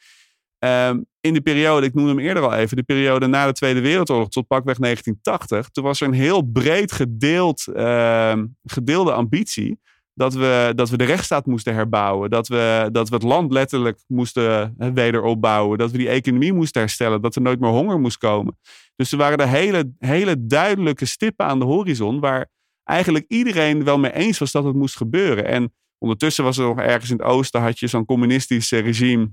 [0.59, 3.81] Um, in de periode, ik noemde hem eerder al even, de periode na de Tweede
[3.81, 9.79] Wereldoorlog tot pakweg 1980, toen was er een heel breed gedeeld, uh, gedeelde ambitie
[10.17, 13.99] dat we, dat we de rechtsstaat moesten herbouwen, dat we, dat we het land letterlijk
[14.07, 18.57] moesten wederopbouwen, dat we die economie moesten herstellen, dat er nooit meer honger moest komen.
[18.95, 22.49] Dus er waren er hele, hele duidelijke stippen aan de horizon waar
[22.83, 25.45] eigenlijk iedereen wel mee eens was dat het moest gebeuren.
[25.45, 29.31] En ondertussen was er nog ergens in het oosten, had je zo'n communistisch regime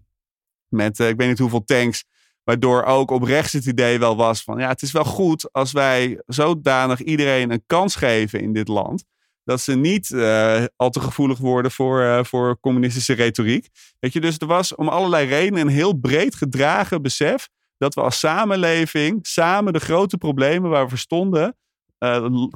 [0.75, 2.05] met uh, ik weet niet hoeveel tanks.
[2.45, 5.73] Waardoor ook op rechts het idee wel was van ja, het is wel goed als
[5.73, 9.05] wij zodanig iedereen een kans geven in dit land.
[9.45, 13.69] Dat ze niet uh, al te gevoelig worden voor, uh, voor communistische retoriek.
[14.01, 18.01] Weet je, dus er was om allerlei redenen een heel breed gedragen besef dat we
[18.01, 21.57] als samenleving samen de grote problemen waar we stonden,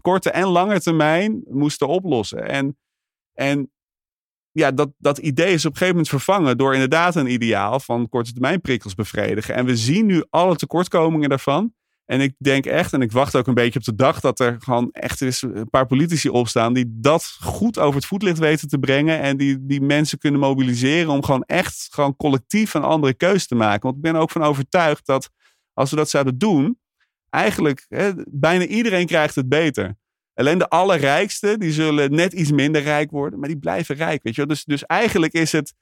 [0.01, 2.49] korte en lange termijn, moesten oplossen.
[2.49, 2.79] En,
[3.35, 3.71] en
[4.53, 8.09] ja, dat, dat idee is op een gegeven moment vervangen door inderdaad een ideaal van
[8.09, 9.55] korte termijn prikkels bevredigen.
[9.55, 11.73] En we zien nu alle tekortkomingen daarvan.
[12.05, 14.57] En ik denk echt, en ik wacht ook een beetje op de dag dat er
[14.59, 18.79] gewoon echt eens een paar politici opstaan die dat goed over het voetlicht weten te
[18.79, 19.21] brengen.
[19.21, 23.55] En die, die mensen kunnen mobiliseren om gewoon echt gewoon collectief een andere keuze te
[23.55, 23.83] maken.
[23.83, 25.31] Want ik ben ook van overtuigd dat
[25.73, 26.79] als we dat zouden doen,
[27.31, 29.97] eigenlijk hè, bijna iedereen krijgt het beter.
[30.39, 34.23] Alleen de allerrijkste, die zullen net iets minder rijk worden, maar die blijven rijk.
[34.23, 34.55] Weet je wel?
[34.55, 35.75] Dus, dus eigenlijk is het,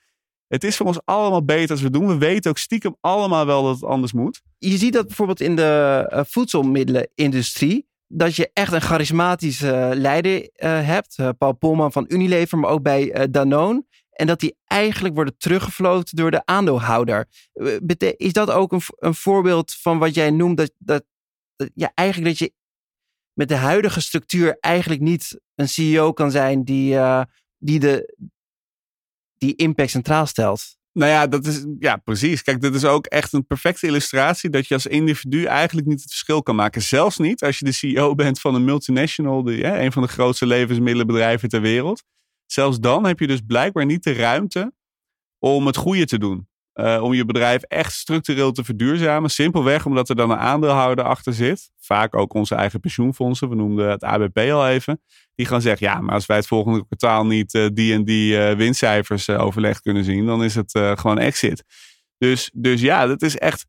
[0.48, 2.06] het is voor ons allemaal beter als we doen.
[2.06, 4.42] We weten ook stiekem allemaal wel dat het anders moet.
[4.58, 7.86] Je ziet dat bijvoorbeeld in de uh, voedselmiddelenindustrie.
[8.08, 10.48] Dat je echt een charismatische uh, leider uh,
[10.86, 11.16] hebt.
[11.38, 13.84] Paul Polman van Unilever, maar ook bij Danone.
[14.10, 17.26] En dat die eigenlijk worden teruggefloten door de aandeelhouder.
[18.16, 20.56] Is dat ook een, een voorbeeld van wat jij noemt?
[20.56, 21.04] Dat, dat,
[21.56, 22.54] dat ja, eigenlijk dat je
[23.36, 27.22] met de huidige structuur eigenlijk niet een CEO kan zijn die, uh,
[27.58, 28.16] die, de,
[29.38, 30.76] die impact centraal stelt.
[30.92, 32.42] Nou ja, dat is, ja, precies.
[32.42, 36.10] Kijk, dit is ook echt een perfecte illustratie dat je als individu eigenlijk niet het
[36.10, 36.82] verschil kan maken.
[36.82, 41.48] Zelfs niet als je de CEO bent van een multinational, een van de grootste levensmiddelenbedrijven
[41.48, 42.02] ter wereld.
[42.46, 44.72] Zelfs dan heb je dus blijkbaar niet de ruimte
[45.38, 46.48] om het goede te doen.
[46.80, 49.30] Uh, om je bedrijf echt structureel te verduurzamen.
[49.30, 51.70] Simpelweg omdat er dan een aandeelhouder achter zit.
[51.78, 53.48] Vaak ook onze eigen pensioenfondsen.
[53.48, 55.02] We noemden het ABP al even.
[55.34, 58.32] Die gaan zeggen, ja, maar als wij het volgende kwartaal niet uh, die en die
[58.32, 61.64] uh, winstcijfers overlegd kunnen zien, dan is het gewoon exit.
[62.18, 63.66] Dus, dus ja, dat is echt.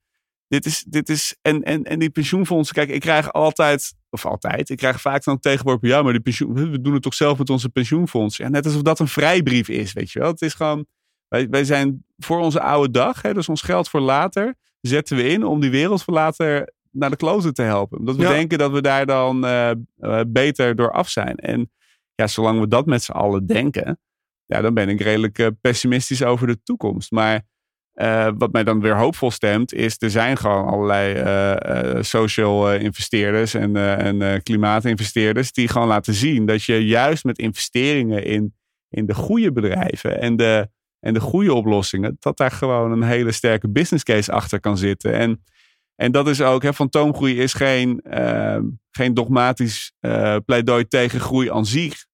[0.47, 4.69] Dit is, dit is, en, en, en die pensioenfondsen, kijk, ik krijg altijd, of altijd,
[4.69, 7.49] ik krijg vaak dan tegenwoordig, ja, maar die pensioen, we doen het toch zelf met
[7.49, 8.37] onze pensioenfonds.
[8.37, 10.27] Ja, net alsof dat een vrijbrief is, weet je wel.
[10.27, 10.85] Het is gewoon,
[11.27, 15.27] wij, wij zijn voor onze oude dag, hè, dus ons geld voor later, zetten we
[15.27, 17.99] in om die wereld voor later naar de kloten te helpen.
[17.99, 21.35] Omdat we denken dat we daar dan uh, uh, beter door af zijn.
[21.35, 21.71] En
[22.15, 23.99] ja, zolang we dat met z'n allen denken,
[24.45, 27.11] ja, dan ben ik redelijk uh, pessimistisch over de toekomst.
[27.11, 27.41] Maar
[28.37, 34.43] wat mij dan weer hoopvol stemt, is er zijn gewoon allerlei social investeerders en, en
[34.43, 38.55] klimaatinvesteerders die gewoon laten zien dat je juist met investeringen in,
[38.89, 43.31] in de goede bedrijven en de en de goede oplossingen, dat daar gewoon een hele
[43.31, 45.13] sterke business case achter kan zitten.
[45.13, 45.43] En,
[45.95, 48.59] en dat is ook, hè, fantoomgroei is geen, uh,
[48.91, 52.05] geen dogmatisch uh, pleidooi tegen groei aan zich.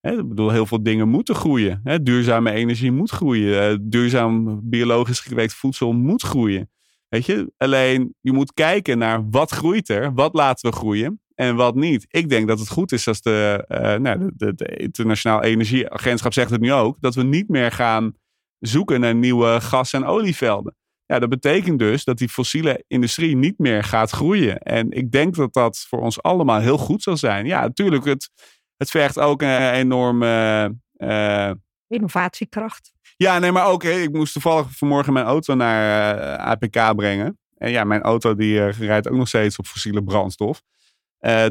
[0.00, 1.80] Hè, ik bedoel, heel veel dingen moeten groeien.
[1.84, 2.02] Hè.
[2.02, 3.72] Duurzame energie moet groeien.
[3.72, 6.70] Uh, duurzaam biologisch gekweekt voedsel moet groeien.
[7.08, 11.56] Weet je, alleen je moet kijken naar wat groeit er, wat laten we groeien en
[11.56, 12.06] wat niet.
[12.08, 16.50] Ik denk dat het goed is als de, uh, nou, de, de Internationaal Energieagentschap zegt
[16.50, 18.14] het nu ook, dat we niet meer gaan
[18.62, 20.76] zoeken naar nieuwe gas- en olievelden.
[21.06, 24.58] Ja, dat betekent dus dat die fossiele industrie niet meer gaat groeien.
[24.58, 27.46] En ik denk dat dat voor ons allemaal heel goed zal zijn.
[27.46, 28.30] Ja, natuurlijk, het,
[28.76, 30.74] het vergt ook een enorme...
[30.96, 31.50] Uh,
[31.88, 32.92] Innovatiekracht.
[33.16, 37.38] Ja, nee, maar ook, ik moest toevallig vanmorgen mijn auto naar uh, eh, APK brengen.
[37.56, 40.62] En ja, mijn auto die uh, rijdt ook nog steeds op fossiele brandstof.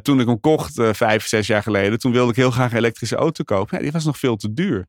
[0.01, 3.15] toen ik hem kocht, vijf, zes jaar geleden, toen wilde ik heel graag een elektrische
[3.15, 3.77] auto kopen.
[3.77, 4.87] Ja, die was nog veel te duur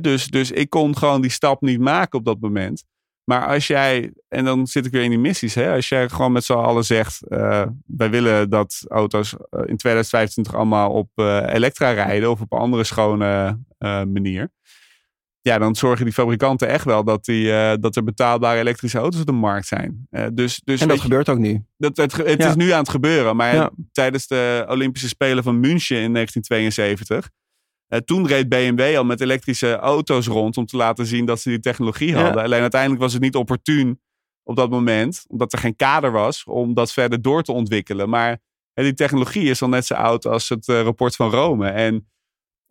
[0.00, 2.84] dus, dus ik kon gewoon die stap niet maken op dat moment.
[3.24, 6.32] Maar als jij, en dan zit ik weer in die missies, hè, als jij gewoon
[6.32, 11.42] met z'n allen zegt: uh, wij willen dat auto's eh, in 2025 allemaal op uh,
[11.46, 13.58] elektra rijden of op een andere schone
[14.12, 14.50] manier.
[15.40, 19.26] Ja, dan zorgen die fabrikanten echt wel dat, die, dat er betaalbare elektrische auto's op
[19.26, 20.08] de markt zijn.
[20.32, 21.64] dus, dus en dat gebeurt ook nu.
[21.76, 23.36] Dat, het het is nu aan het gebeuren.
[23.36, 27.30] Maar tijdens de Olympische Spelen van München in 1972
[27.88, 31.48] uh, toen reed BMW al met elektrische auto's rond om te laten zien dat ze
[31.48, 32.42] die technologie hadden.
[32.42, 34.00] Alleen uiteindelijk was het niet opportun
[34.42, 38.08] op dat moment, omdat er geen kader was om dat verder door te ontwikkelen.
[38.08, 38.38] Maar
[38.74, 41.68] die technologie is al net zo oud als het uh, rapport van Rome.
[41.68, 42.08] En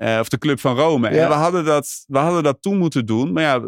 [0.03, 1.07] uh, of de Club van Rome.
[1.07, 3.31] En we hadden, dat, we hadden dat toen moeten doen.
[3.31, 3.61] Maar ja,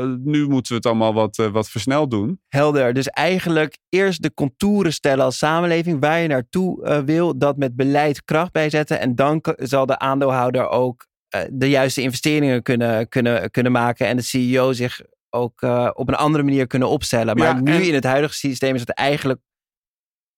[0.00, 2.40] uh, nu moeten we het allemaal wat, uh, wat versneld doen.
[2.48, 2.92] Helder.
[2.92, 6.00] Dus eigenlijk eerst de contouren stellen als samenleving.
[6.00, 7.38] Waar je naartoe wil.
[7.38, 9.00] Dat met beleid kracht bijzetten.
[9.00, 11.08] En dan zal de aandeelhouder ook
[11.50, 14.06] de juiste investeringen kunnen, kunnen, kunnen maken.
[14.06, 15.00] En de CEO zich
[15.30, 17.36] ook op een andere manier kunnen opstellen.
[17.36, 19.40] Maar ja, nu in het huidige systeem is het eigenlijk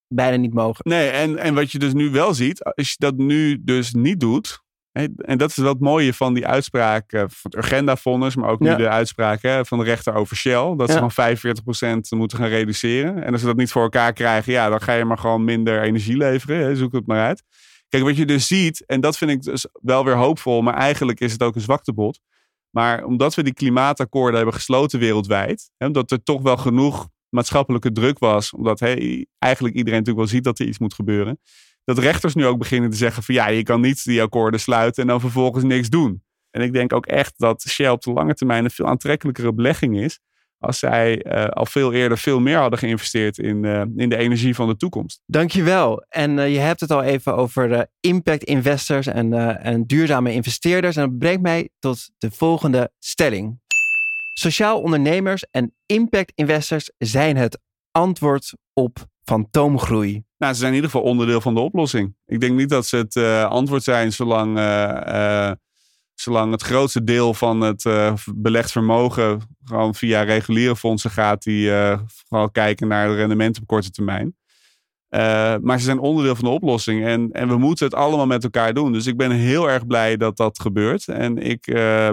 [0.09, 0.89] bijna niet mogelijk.
[0.89, 2.65] Nee, en, en wat je dus nu wel ziet.
[2.65, 4.62] Als je dat nu dus niet doet
[4.93, 8.61] en dat is wel het mooie van die uitspraak uh, van het Urgenda-vonnis, maar ook
[8.61, 10.75] nu de uitspraak van de rechter over Shell.
[10.77, 11.37] Dat ze van
[12.15, 13.25] 45% moeten gaan reduceren.
[13.25, 15.83] En als ze dat niet voor elkaar krijgen, ja, dan ga je maar gewoon minder
[15.83, 16.59] energie leveren.
[16.59, 17.43] Hè, zoek het maar uit.
[17.89, 21.21] Kijk, wat je dus ziet, en dat vind ik dus wel weer hoopvol, maar eigenlijk
[21.21, 22.21] is het ook een zwaktebod.
[22.71, 27.93] Maar omdat we die klimaatakkoorden hebben gesloten wereldwijd, hè, omdat er toch wel genoeg maatschappelijke
[27.93, 31.39] druk was, omdat hey, eigenlijk iedereen natuurlijk wel ziet dat er iets moet gebeuren
[31.85, 35.03] dat rechters nu ook beginnen te zeggen van ja, je kan niet die akkoorden sluiten
[35.03, 36.23] en dan vervolgens niks doen.
[36.51, 40.01] En ik denk ook echt dat Shell op de lange termijn een veel aantrekkelijkere belegging
[40.01, 40.19] is.
[40.59, 44.55] Als zij uh, al veel eerder veel meer hadden geïnvesteerd in, uh, in de energie
[44.55, 45.23] van de toekomst.
[45.27, 46.05] Dankjewel.
[46.09, 50.97] En uh, je hebt het al even over impact investors en, en duurzame investeerders.
[50.97, 53.61] En dat brengt mij tot de volgende stelling.
[54.35, 60.25] Sociaal ondernemers en impact investors zijn het antwoord op fantoomgroei.
[60.39, 62.15] Nou, ze zijn in ieder geval onderdeel van de oplossing.
[62.27, 65.51] Ik denk niet dat ze het uh, antwoord zijn zolang, uh, uh,
[66.15, 67.85] zolang het grootste deel van het
[68.35, 71.71] belegd vermogen gewoon via reguliere fondsen gaat die
[72.07, 74.37] vooral kijken naar het rendement op korte termijn.
[75.63, 78.75] maar ze zijn onderdeel van de oplossing en, en we moeten het allemaal met elkaar
[78.75, 78.93] doen.
[78.93, 81.09] Dus ik ben heel erg blij dat dat gebeurt.
[81.09, 81.65] En ik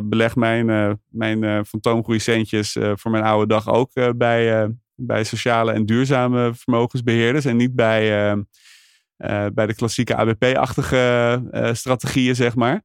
[0.03, 4.69] beleg mijn, mijn fantoomgroeicentjes voor mijn oude dag ook bij
[4.99, 12.55] bij sociale en duurzame vermogensbeheerders en niet bij, uh, bij de klassieke ABP-achtige strategieën, zeg
[12.55, 12.83] maar.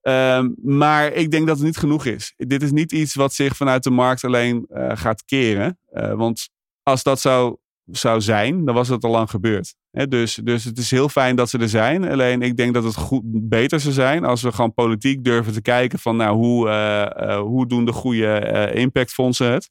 [0.00, 2.34] Ehm, maar ik denk dat het niet genoeg is.
[2.36, 5.78] Dit is niet iets wat zich vanuit de markt alleen gaat keren.
[6.16, 6.48] want
[6.82, 9.74] als dat zou, zou zijn, dan was het al lang gebeurd.
[10.08, 12.10] dus, dus het is heel fijn dat ze er zijn.
[12.10, 15.62] Alleen ik denk dat het goed, beter zou zijn als we gewoon politiek durven te
[15.62, 16.68] kijken van nou, hoe,
[17.38, 19.70] hoe doen de goede impactfondsen het.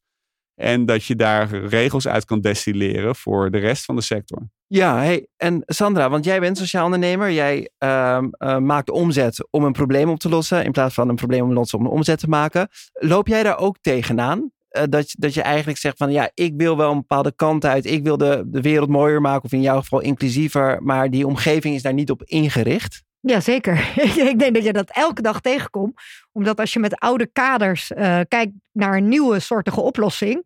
[0.56, 4.50] En dat je daar regels uit kan destilleren voor de rest van de sector.
[4.68, 7.32] Ja, hey, en Sandra, want jij bent sociaal ondernemer.
[7.32, 10.64] Jij uh, uh, maakt omzet om een probleem op te lossen.
[10.64, 12.68] In plaats van een probleem om lossen om een omzet te maken.
[12.94, 14.52] Loop jij daar ook tegenaan?
[14.72, 17.86] Uh, dat, dat je eigenlijk zegt van ja, ik wil wel een bepaalde kant uit.
[17.86, 20.84] Ik wil de, de wereld mooier maken of in jouw geval inclusiever.
[20.84, 23.04] Maar die omgeving is daar niet op ingericht.
[23.26, 23.94] Ja, zeker.
[24.32, 26.02] ik denk dat je dat elke dag tegenkomt.
[26.32, 30.46] Omdat als je met oude kaders uh, kijkt naar een nieuwe soortige oplossing,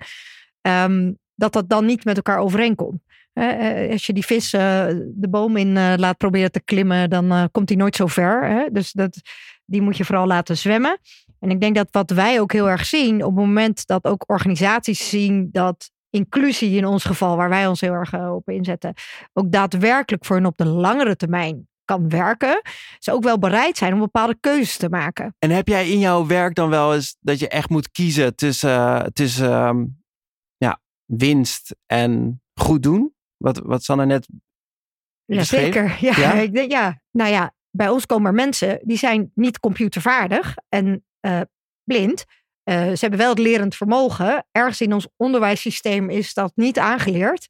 [0.62, 3.02] um, dat dat dan niet met elkaar overeenkomt.
[3.34, 7.70] Uh, als je die vis uh, de boom in laat proberen te klimmen, dan komt
[7.70, 8.50] hij nooit zo ver.
[8.50, 8.66] Hè?
[8.72, 9.22] Dus dat,
[9.66, 11.00] die moet je vooral laten zwemmen.
[11.40, 14.24] En ik denk dat wat wij ook heel erg zien, op het moment dat ook
[14.28, 18.94] organisaties zien dat inclusie in ons geval, waar wij ons heel erg op inzetten,
[19.34, 22.62] ook daadwerkelijk voor hen op de langere termijn kan werken,
[23.00, 25.36] ze ook wel bereid zijn om bepaalde keuzes te maken.
[25.40, 29.14] En heb jij in jouw werk dan wel eens dat je echt moet kiezen tussen,
[29.14, 30.04] tussen um,
[30.58, 33.14] ja, winst en goed doen?
[33.38, 34.28] Wat, wat Sanne net
[35.26, 35.98] ja, zeker.
[36.02, 36.34] Ja, ja?
[36.34, 41.06] Ik denk, ja, nou ja, bij ons komen er mensen die zijn niet computervaardig en
[41.22, 41.42] uh,
[41.84, 42.26] blind.
[42.70, 44.48] Uh, ze hebben wel het lerend vermogen.
[44.52, 47.48] Ergens in ons onderwijssysteem is dat niet aangeleerd.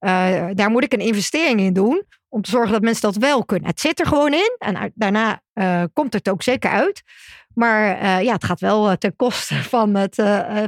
[0.00, 3.44] Uh, daar moet ik een investering in doen om te zorgen dat mensen dat wel
[3.44, 3.68] kunnen.
[3.68, 7.02] Het zit er gewoon in en daarna uh, komt het ook zeker uit.
[7.54, 10.14] Maar uh, ja, het gaat wel ten koste van het,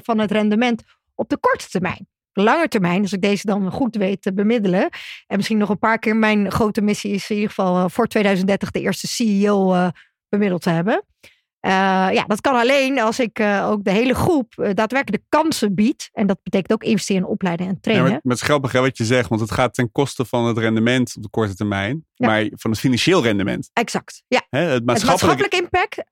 [0.02, 0.82] van het rendement
[1.14, 2.06] op de korte termijn.
[2.32, 4.88] Lange termijn, als ik deze dan goed weet te bemiddelen.
[5.26, 8.70] En misschien nog een paar keer mijn grote missie is in ieder geval voor 2030
[8.70, 9.90] de eerste CEO
[10.28, 11.04] bemiddeld te hebben.
[11.66, 11.70] Uh,
[12.12, 15.74] ja, dat kan alleen als ik uh, ook de hele groep uh, daadwerkelijk de kansen
[15.74, 16.08] bied.
[16.12, 18.10] En dat betekent ook investeren in opleiden en trainen.
[18.10, 21.22] Ja, met, grappig wat je zegt, want het gaat ten koste van het rendement op
[21.22, 22.06] de korte termijn.
[22.14, 22.26] Ja.
[22.26, 23.70] Maar van het financieel rendement.
[23.72, 24.46] Exact, ja.
[24.50, 25.42] Hè, het, maatschappelijk...
[25.42, 26.04] het maatschappelijk impact,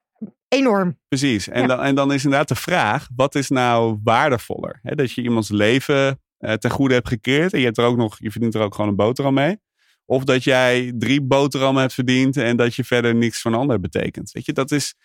[0.47, 0.99] enorm.
[1.07, 1.47] Precies.
[1.47, 1.67] En, ja.
[1.67, 4.79] dan, en dan is inderdaad de vraag, wat is nou waardevoller?
[4.83, 8.15] Hè, dat je iemands leven ten goede hebt gekeerd en je, hebt er ook nog,
[8.19, 9.59] je verdient er ook gewoon een boterham mee.
[10.05, 14.31] Of dat jij drie boterhammen hebt verdiend en dat je verder niks van ander betekent.
[14.31, 14.95] Weet je, dat is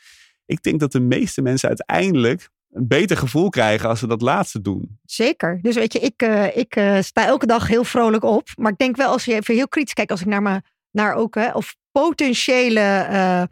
[0.47, 4.61] ik denk dat de meeste mensen uiteindelijk een beter gevoel krijgen als ze dat laatste
[4.61, 4.99] doen.
[5.05, 5.59] Zeker.
[5.62, 8.49] Dus weet je, ik, uh, ik uh, sta elke dag heel vrolijk op.
[8.57, 11.14] Maar ik denk wel, als je even heel kritisch kijkt, als ik naar, me, naar
[11.14, 13.42] ook, hè, of potentiële uh,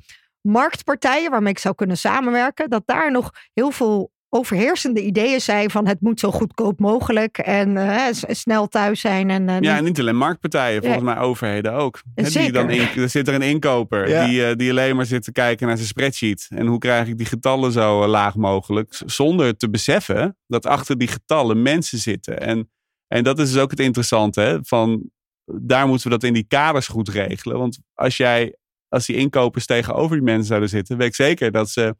[0.41, 5.87] marktpartijen waarmee ik zou kunnen samenwerken, dat daar nog heel veel overheersende ideeën zijn van
[5.87, 9.31] het moet zo goedkoop mogelijk en uh, snel thuis zijn.
[9.31, 12.03] En, uh, ja, en niet alleen marktpartijen, volgens mij overheden ook.
[12.15, 14.27] He, die dan in, er zit er een inkoper ja.
[14.27, 16.47] die, uh, die alleen maar zit te kijken naar zijn spreadsheet.
[16.49, 21.09] En hoe krijg ik die getallen zo laag mogelijk, zonder te beseffen dat achter die
[21.09, 22.41] getallen mensen zitten.
[22.41, 22.71] En,
[23.07, 25.11] en dat is dus ook het interessante, hè, van
[25.45, 27.59] daar moeten we dat in die kaders goed regelen.
[27.59, 28.57] Want als jij,
[28.89, 31.97] als die inkopers tegenover die mensen zouden zitten, weet ik zeker dat ze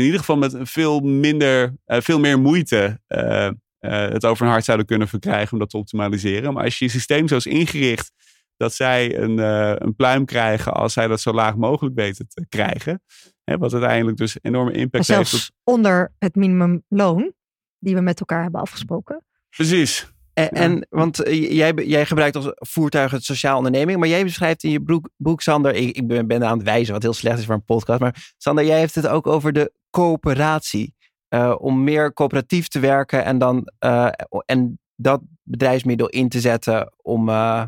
[0.00, 3.50] in ieder geval met veel minder, uh, veel meer moeite uh, uh,
[4.08, 6.52] het over hun hart zouden kunnen verkrijgen om dat te optimaliseren.
[6.52, 8.12] Maar als je je systeem zo is ingericht
[8.56, 9.38] dat zij een,
[9.84, 13.02] een pluim krijgen als zij dat zo laag mogelijk weten te krijgen.
[13.44, 15.50] Hè, wat uiteindelijk dus enorme impact zelfs heeft.
[15.64, 15.74] Op...
[15.74, 17.32] onder het minimumloon
[17.78, 19.24] die we met elkaar hebben afgesproken.
[19.48, 20.12] Precies.
[20.32, 24.70] En, en, want jij, jij gebruikt als voertuig het sociaal onderneming, maar jij beschrijft in
[24.70, 27.44] je boek, boek Sander, ik, ik ben, ben aan het wijzen wat heel slecht is
[27.44, 30.94] voor een podcast, maar Sander, jij heeft het ook over de coöperatie.
[31.34, 34.08] Uh, om meer coöperatief te werken en dan uh,
[34.44, 37.28] en dat bedrijfsmiddel in te zetten om.
[37.28, 37.62] Uh,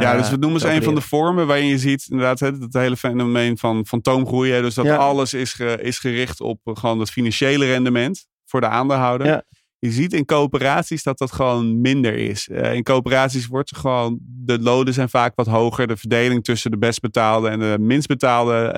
[0.00, 2.74] ja, dus we noemen ze een van de vormen waarin je ziet inderdaad het, het
[2.74, 4.52] hele fenomeen van fantoomgroei.
[4.52, 4.96] Hè, dus dat ja.
[4.96, 9.26] alles is, ge, is gericht op gewoon het financiële rendement voor de aandeelhouder.
[9.26, 9.44] Ja.
[9.86, 12.48] Je ziet in coöperaties dat dat gewoon minder is.
[12.48, 15.86] Uh, in coöperaties wordt gewoon, de lonen zijn vaak wat hoger.
[15.86, 18.72] De verdeling tussen de best betaalde en de minst betaalde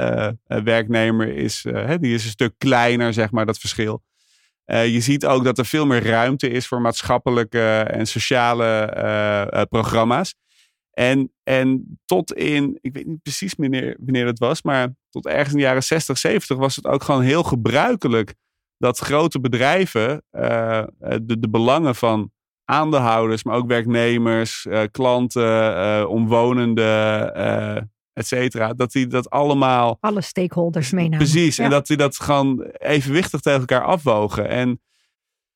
[0.49, 1.67] uh, werknemer is,
[2.01, 4.03] die is een stuk kleiner, zeg maar, dat verschil.
[4.65, 10.35] je ziet ook dat er veel meer ruimte is voor maatschappelijke en sociale programma's.
[10.91, 15.51] En, en tot in, ik weet niet precies wanneer, wanneer dat was, maar tot ergens
[15.51, 18.35] in de jaren 60, 70 was het ook gewoon heel gebruikelijk
[18.79, 22.31] dat grote bedrijven uh, de, de belangen van
[22.65, 27.35] aandeelhouders, maar ook werknemers, uh, klanten, uh, omwonenden,
[28.13, 29.97] et cetera, dat die dat allemaal.
[30.01, 31.19] Alle stakeholders meenemen.
[31.19, 31.65] Precies, ja.
[31.65, 34.49] en dat die dat gewoon evenwichtig tegen elkaar afwogen.
[34.49, 34.81] En,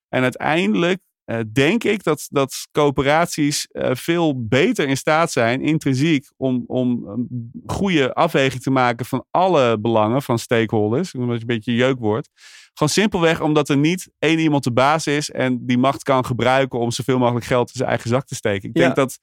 [0.08, 1.00] en uiteindelijk
[1.32, 7.06] eh, denk ik dat, dat coöperaties uh, veel beter in staat zijn, intrinsiek, om, om
[7.06, 11.14] een goede afweging te maken van alle belangen van stakeholders.
[11.14, 12.28] Omdat je een beetje jeuk wordt.
[12.74, 16.78] Gewoon simpelweg omdat er niet één iemand de baas is en die macht kan gebruiken
[16.78, 18.68] om zoveel mogelijk geld in zijn eigen zak te steken.
[18.68, 19.18] Ik denk dat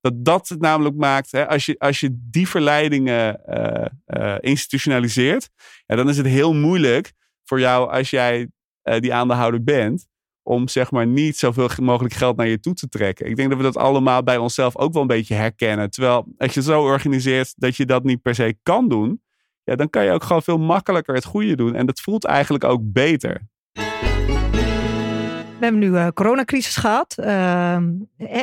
[0.00, 3.40] dat dat het namelijk maakt, hè, als, je, als je die verleidingen
[4.06, 5.48] uh, institutionaliseert,
[5.86, 7.12] ja, dan is het heel moeilijk
[7.44, 8.48] voor jou als jij
[8.82, 10.06] die aandeelhouder bent,
[10.42, 13.26] om zeg maar niet zoveel mogelijk geld naar je toe te trekken.
[13.26, 15.90] Ik denk dat we dat allemaal bij onszelf ook wel een beetje herkennen.
[15.90, 19.22] Terwijl als je zo organiseert dat je dat niet per se kan doen,
[19.64, 21.74] ja, dan kan je ook gewoon veel makkelijker het goede doen.
[21.74, 23.50] En dat voelt eigenlijk ook beter.
[25.62, 27.16] We hebben nu uh, coronacrisis gehad.
[27.18, 27.76] Uh,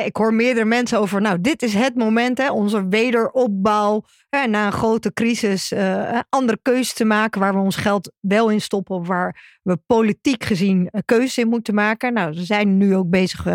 [0.04, 4.04] ik hoor meerdere mensen over, nou, dit is het moment, hè, onze wederopbouw.
[4.28, 8.50] Hè, na een grote crisis, uh, andere keuzes te maken waar we ons geld wel
[8.50, 9.04] in stoppen.
[9.04, 12.12] Waar we politiek gezien keuzes in moeten maken.
[12.12, 13.46] Nou, ze zijn nu ook bezig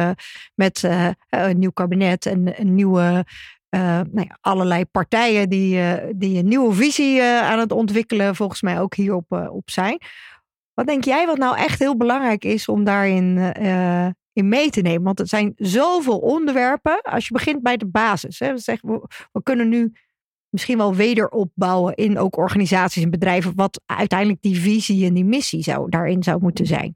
[0.55, 0.83] met
[1.29, 3.25] een nieuw kabinet en een nieuwe
[3.69, 5.79] nou ja, allerlei partijen die,
[6.15, 9.97] die een nieuwe visie aan het ontwikkelen, volgens mij ook hierop op zijn.
[10.75, 13.37] Wat denk jij wat nou echt heel belangrijk is om daarin
[14.33, 15.03] in mee te nemen?
[15.03, 17.01] Want er zijn zoveel onderwerpen.
[17.01, 18.39] Als je begint bij de basis.
[18.39, 19.93] Hè, we, we, we kunnen nu
[20.49, 23.55] misschien wel wederopbouwen in ook organisaties en bedrijven.
[23.55, 26.95] Wat uiteindelijk die visie en die missie zou, daarin zou moeten zijn.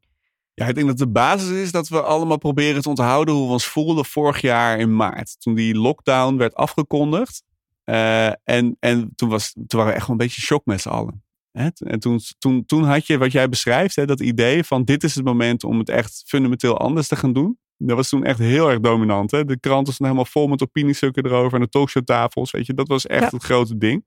[0.53, 3.51] Ja, ik denk dat de basis is dat we allemaal proberen te onthouden hoe we
[3.51, 5.35] ons voelden vorig jaar in maart.
[5.39, 7.43] Toen die lockdown werd afgekondigd.
[7.85, 10.89] Uh, en en toen, was, toen waren we echt wel een beetje shock met z'n
[10.89, 11.23] allen.
[11.51, 15.15] En toen, toen, toen had je wat jij beschrijft, hè, dat idee van dit is
[15.15, 17.59] het moment om het echt fundamenteel anders te gaan doen.
[17.77, 19.31] Dat was toen echt heel erg dominant.
[19.31, 19.45] Hè?
[19.45, 22.51] De kranten stonden helemaal vol met opiniestukken erover en de talkshowtafels.
[22.51, 23.29] Weet je, dat was echt ja.
[23.29, 24.05] het grote ding.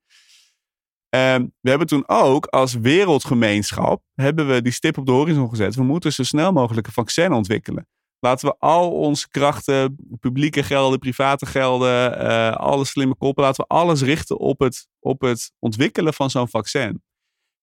[1.17, 5.75] Um, we hebben toen ook als wereldgemeenschap hebben we die stip op de horizon gezet.
[5.75, 7.89] We moeten zo snel mogelijk een vaccin ontwikkelen.
[8.19, 13.75] Laten we al onze krachten, publieke gelden, private gelden, uh, alle slimme koppen, laten we
[13.75, 17.03] alles richten op het, op het ontwikkelen van zo'n vaccin.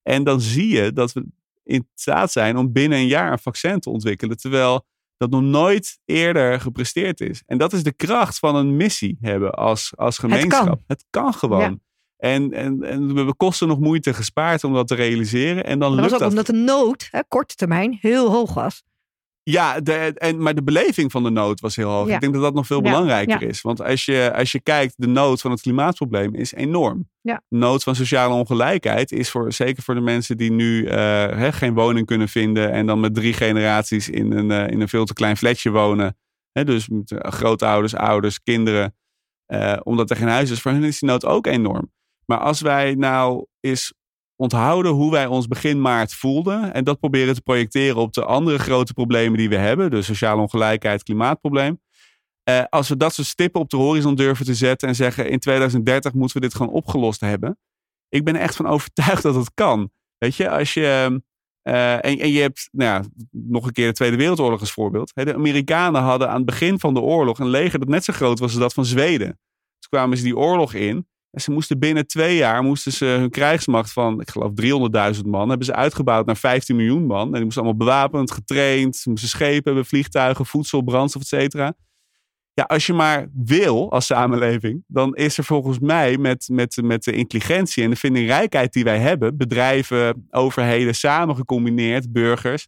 [0.04, 1.26] En dan zie je dat we
[1.64, 4.86] in staat zijn om binnen een jaar een vaccin te ontwikkelen, terwijl
[5.18, 7.43] dat nog nooit eerder gepresteerd is.
[7.45, 10.68] En dat is de kracht van een missie hebben als, als gemeenschap.
[10.68, 11.62] Het kan, het kan gewoon.
[11.62, 11.78] Ja.
[12.18, 15.64] En, en, en we kosten nog moeite gespaard om dat te realiseren.
[15.64, 16.30] En dan dat lukt was ook dat.
[16.30, 18.84] omdat de nood, hè, korte termijn, heel hoog was.
[19.52, 22.08] Ja, de, en, maar de beleving van de nood was heel hoog.
[22.08, 22.14] Ja.
[22.14, 23.47] Ik denk dat dat nog veel Ja, belangrijker ja.
[23.47, 23.62] is.
[23.62, 27.10] Want als je, als je kijkt, de nood van het klimaatprobleem is enorm.
[27.22, 27.41] Ja.
[27.47, 30.97] De nood van sociale ongelijkheid is voor, zeker voor de mensen die nu eh,
[31.28, 32.72] hè, geen woning kunnen vinden.
[32.72, 36.18] En dan met drie generaties in een, eh, in een veel te klein flatje wonen.
[36.52, 38.93] Hè, dus met eh, grootouders, ouders, kinderen.
[39.84, 40.62] omdat er geen huis is.
[40.62, 41.91] Voor hen is die nood ook enorm.
[42.26, 43.93] Maar als wij nou eens
[44.40, 46.74] onthouden hoe wij ons begin maart voelden.
[46.74, 49.92] En dat proberen te projecteren op de andere grote problemen die we hebben.
[49.92, 51.82] Dus sociale ongelijkheid, klimaatprobleem.
[52.44, 55.40] Eh, als we dat soort stippen op de horizon durven te zetten en zeggen in
[55.40, 57.58] 2030 moeten we dit gewoon opgelost hebben.
[58.10, 59.92] Ik ben echt van overtuigd dat het kan.
[60.18, 61.22] Weet je, als je.
[61.62, 65.12] eh, en, en je hebt, nou ja, nog een keer de Tweede Wereldoorlog als voorbeeld.
[65.14, 68.40] De Amerikanen hadden aan het begin van de oorlog een leger dat net zo groot
[68.40, 69.28] was als dat van Zweden.
[69.80, 71.08] Toen kwamen ze die oorlog in.
[71.32, 74.52] Ze moesten binnen twee jaar moesten ze hun krijgsmacht van, ik geloof
[75.16, 77.26] 300.000 man, hebben ze uitgebouwd naar 15 miljoen man.
[77.28, 81.74] En die moesten allemaal bewapend, getraind, ze moesten schepen hebben, vliegtuigen, voedsel, brandstof, et cetera.
[82.54, 87.04] Ja, als je maar wil als samenleving, dan is er volgens mij met, met, met
[87.04, 92.68] de intelligentie en de vindingrijkheid die wij hebben, bedrijven, overheden samen gecombineerd, burgers,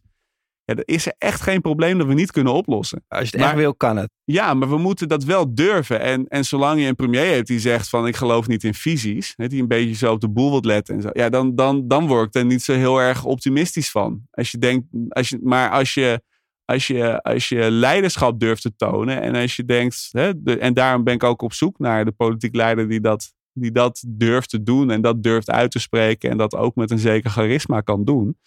[0.72, 3.04] ja, er is er echt geen probleem dat we niet kunnen oplossen.
[3.08, 4.10] Als je het Maar- echt wil, kan het.
[4.24, 6.00] Ja, maar we moeten dat wel durven.
[6.00, 9.32] En, en zolang je een premier hebt die zegt van ik geloof niet in visies,
[9.36, 11.88] hè, die een beetje zo op de boel wilt letten en zo, ja, dan, dan,
[11.88, 14.20] dan word ik er niet zo heel erg optimistisch van.
[14.30, 16.22] Als je denkt, als je, maar als je,
[16.64, 20.74] als, je, als je leiderschap durft te tonen en als je denkt, hè, de, en
[20.74, 24.48] daarom ben ik ook op zoek naar de politiek leider die dat, die dat durft
[24.48, 27.80] te doen en dat durft uit te spreken en dat ook met een zeker charisma
[27.80, 28.38] kan doen,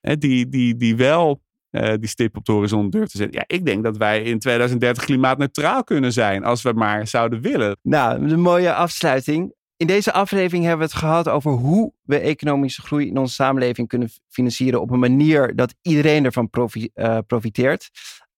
[0.00, 1.42] hè, die, die, die wel
[1.74, 3.38] eh, die stip op de horizon durft te zetten.
[3.38, 7.76] Ja, ik denk dat wij in 2030 klimaatneutraal kunnen zijn als we maar zouden willen.
[7.82, 9.54] Nou, een mooie afsluiting.
[9.76, 13.88] In deze aflevering hebben we het gehad over hoe we economische groei in onze samenleving
[13.88, 17.90] kunnen financieren op een manier dat iedereen ervan profi- eh, profiteert.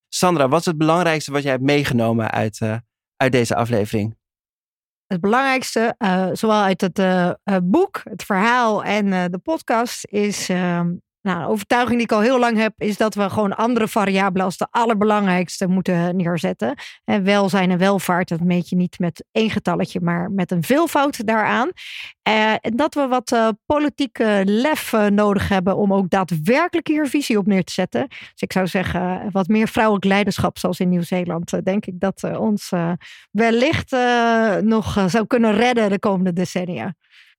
[0.08, 2.76] Sandra, wat is het belangrijkste wat jij hebt meegenomen uit, eh,
[3.16, 4.16] uit deze aflevering?
[5.06, 6.98] Het belangrijkste, eh, zowel uit het
[7.64, 10.94] boek, het verhaal en eh, de podcast, is ehm,
[11.26, 14.44] Nou, een overtuiging die ik al heel lang heb, is dat we gewoon andere variabelen
[14.44, 16.74] als de allerbelangrijkste moeten neerzetten.
[17.04, 21.26] En welzijn en welvaart, dat meet je niet met één getalletje, maar met een veelvoud
[21.26, 21.70] daaraan.
[22.28, 27.06] Uh, en dat we wat uh, politieke lef uh, nodig hebben om ook daadwerkelijk hier
[27.06, 28.08] visie op neer te zetten.
[28.08, 32.72] Dus ik zou zeggen, wat meer vrouwelijk leiderschap, zoals in Nieuw-Zeeland, denk ik dat ons
[33.30, 33.96] wellicht
[34.60, 36.94] nog zou kunnen redden de komende decennia.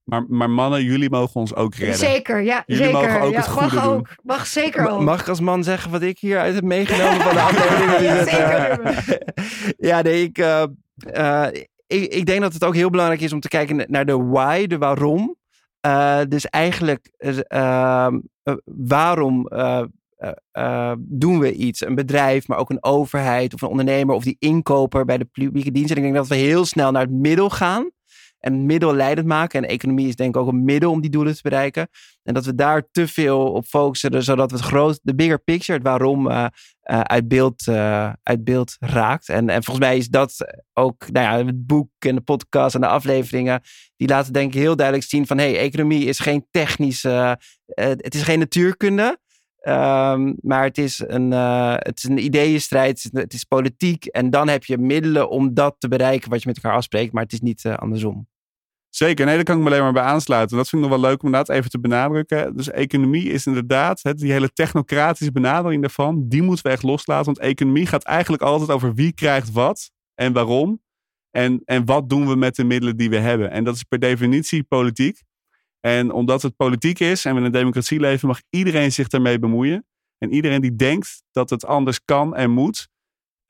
[0.07, 1.97] Maar, maar mannen, jullie mogen ons ook redden.
[1.97, 2.63] Zeker, ja.
[2.65, 3.01] Jullie zeker.
[3.01, 3.93] mogen ook ja, het goede mag doen.
[3.93, 5.01] Ook, mag zeker ook.
[5.01, 8.01] Mag ik als man zeggen wat ik hieruit heb meegenomen van de aflevering?
[8.01, 8.81] Ja, zeker.
[8.81, 10.63] eh, ja, nee, ik, uh,
[11.17, 11.47] uh,
[11.87, 14.67] ik, ik denk dat het ook heel belangrijk is om te kijken naar de why,
[14.67, 15.35] de waarom.
[15.85, 17.11] Uh, dus eigenlijk,
[17.47, 18.19] ehm,
[18.63, 19.47] waarom
[20.97, 21.85] doen we iets?
[21.85, 25.71] Een bedrijf, maar ook een overheid of een ondernemer of die inkoper bij de publieke
[25.71, 25.91] dienst.
[25.91, 27.91] En ik denk dat we heel snel naar het middel gaan
[28.39, 29.63] en middel leidend maken.
[29.63, 31.87] En economie is denk ik ook een middel om die doelen te bereiken.
[32.23, 35.77] En dat we daar te veel op focussen, zodat we het groot, de bigger picture,
[35.77, 36.45] het waarom, uh,
[36.91, 39.29] uh, uit, beeld, uh, uit beeld raakt.
[39.29, 42.81] En, en volgens mij is dat ook, nou ja, het boek en de podcast en
[42.81, 43.61] de afleveringen,
[43.95, 48.23] die laten denk ik heel duidelijk zien van, hey, economie is geen technische, het is
[48.23, 49.19] geen natuurkunde.
[49.67, 54.05] Um, maar het is, een, uh, het is een ideeënstrijd, het is politiek.
[54.05, 57.13] En dan heb je middelen om dat te bereiken wat je met elkaar afspreekt.
[57.13, 58.27] Maar het is niet uh, andersom.
[58.89, 60.57] Zeker, nee, daar kan ik me alleen maar bij aansluiten.
[60.57, 62.55] Dat vind ik nog wel leuk om inderdaad even te benadrukken.
[62.55, 67.25] Dus economie is inderdaad, die hele technocratische benadering daarvan, die moeten we echt loslaten.
[67.25, 70.81] Want economie gaat eigenlijk altijd over wie krijgt wat en waarom.
[71.31, 73.51] En, en wat doen we met de middelen die we hebben.
[73.51, 75.21] En dat is per definitie politiek.
[75.87, 79.39] En omdat het politiek is en we in een democratie leven, mag iedereen zich daarmee
[79.39, 79.85] bemoeien.
[80.17, 82.87] En iedereen die denkt dat het anders kan en moet,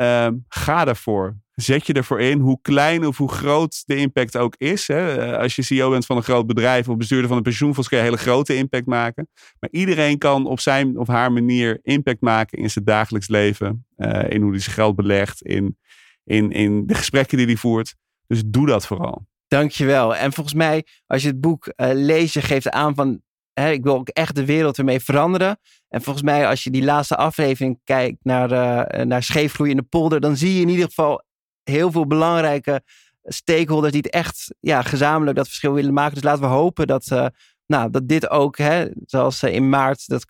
[0.01, 1.37] uh, ga daarvoor.
[1.51, 4.87] Zet je ervoor in, hoe klein of hoe groot de impact ook is.
[4.87, 5.37] Hè.
[5.37, 8.03] Als je CEO bent van een groot bedrijf of bestuurder van een pensioenfonds, kun je
[8.03, 9.29] een hele grote impact maken.
[9.59, 13.85] Maar iedereen kan op zijn of haar manier impact maken in zijn dagelijks leven.
[13.97, 15.77] Uh, in hoe hij zijn geld belegt, in,
[16.23, 17.95] in, in de gesprekken die hij voert.
[18.27, 19.25] Dus doe dat vooral.
[19.47, 20.15] Dankjewel.
[20.15, 23.21] En volgens mij, als je het boek uh, leest, je geeft aan van,
[23.53, 25.59] hè, ik wil ook echt de wereld ermee veranderen.
[25.87, 29.83] En volgens mij, als je die laatste aflevering kijkt naar, uh, naar scheefgroei in de
[29.83, 31.23] polder, dan zie je in ieder geval
[31.63, 32.81] heel veel belangrijke
[33.23, 36.13] stakeholders die het echt ja, gezamenlijk dat verschil willen maken.
[36.13, 37.25] Dus laten we hopen dat, uh,
[37.67, 40.25] nou, dat dit ook, hè, zoals in maart, dat,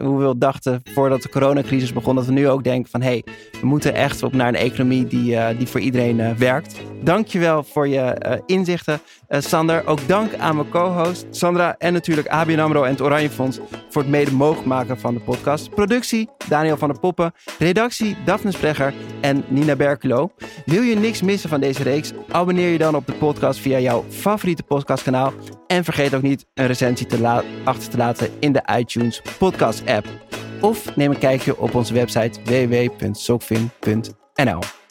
[0.00, 3.24] hoe we dachten voordat de coronacrisis begon, dat we nu ook denken van, hé, hey,
[3.60, 6.80] we moeten echt op naar een economie die, die voor iedereen werkt.
[7.04, 9.86] Dankjewel voor je uh, inzichten, uh, Sander.
[9.86, 13.58] Ook dank aan mijn co-host Sandra en natuurlijk ABN AMRO en het Oranje Fonds
[13.90, 15.70] voor het mede mogelijk maken van de podcast.
[15.70, 20.30] Productie Daniel van der Poppen, redactie Daphne Sprecher en Nina Berkelo.
[20.64, 22.12] Wil je niks missen van deze reeks?
[22.30, 25.32] Abonneer je dan op de podcast via jouw favoriete podcastkanaal.
[25.66, 27.20] En vergeet ook niet een recensie te
[27.64, 30.06] achter te laten in de iTunes podcast app.
[30.60, 34.83] Of neem een kijkje op onze website www.sokvin.nl.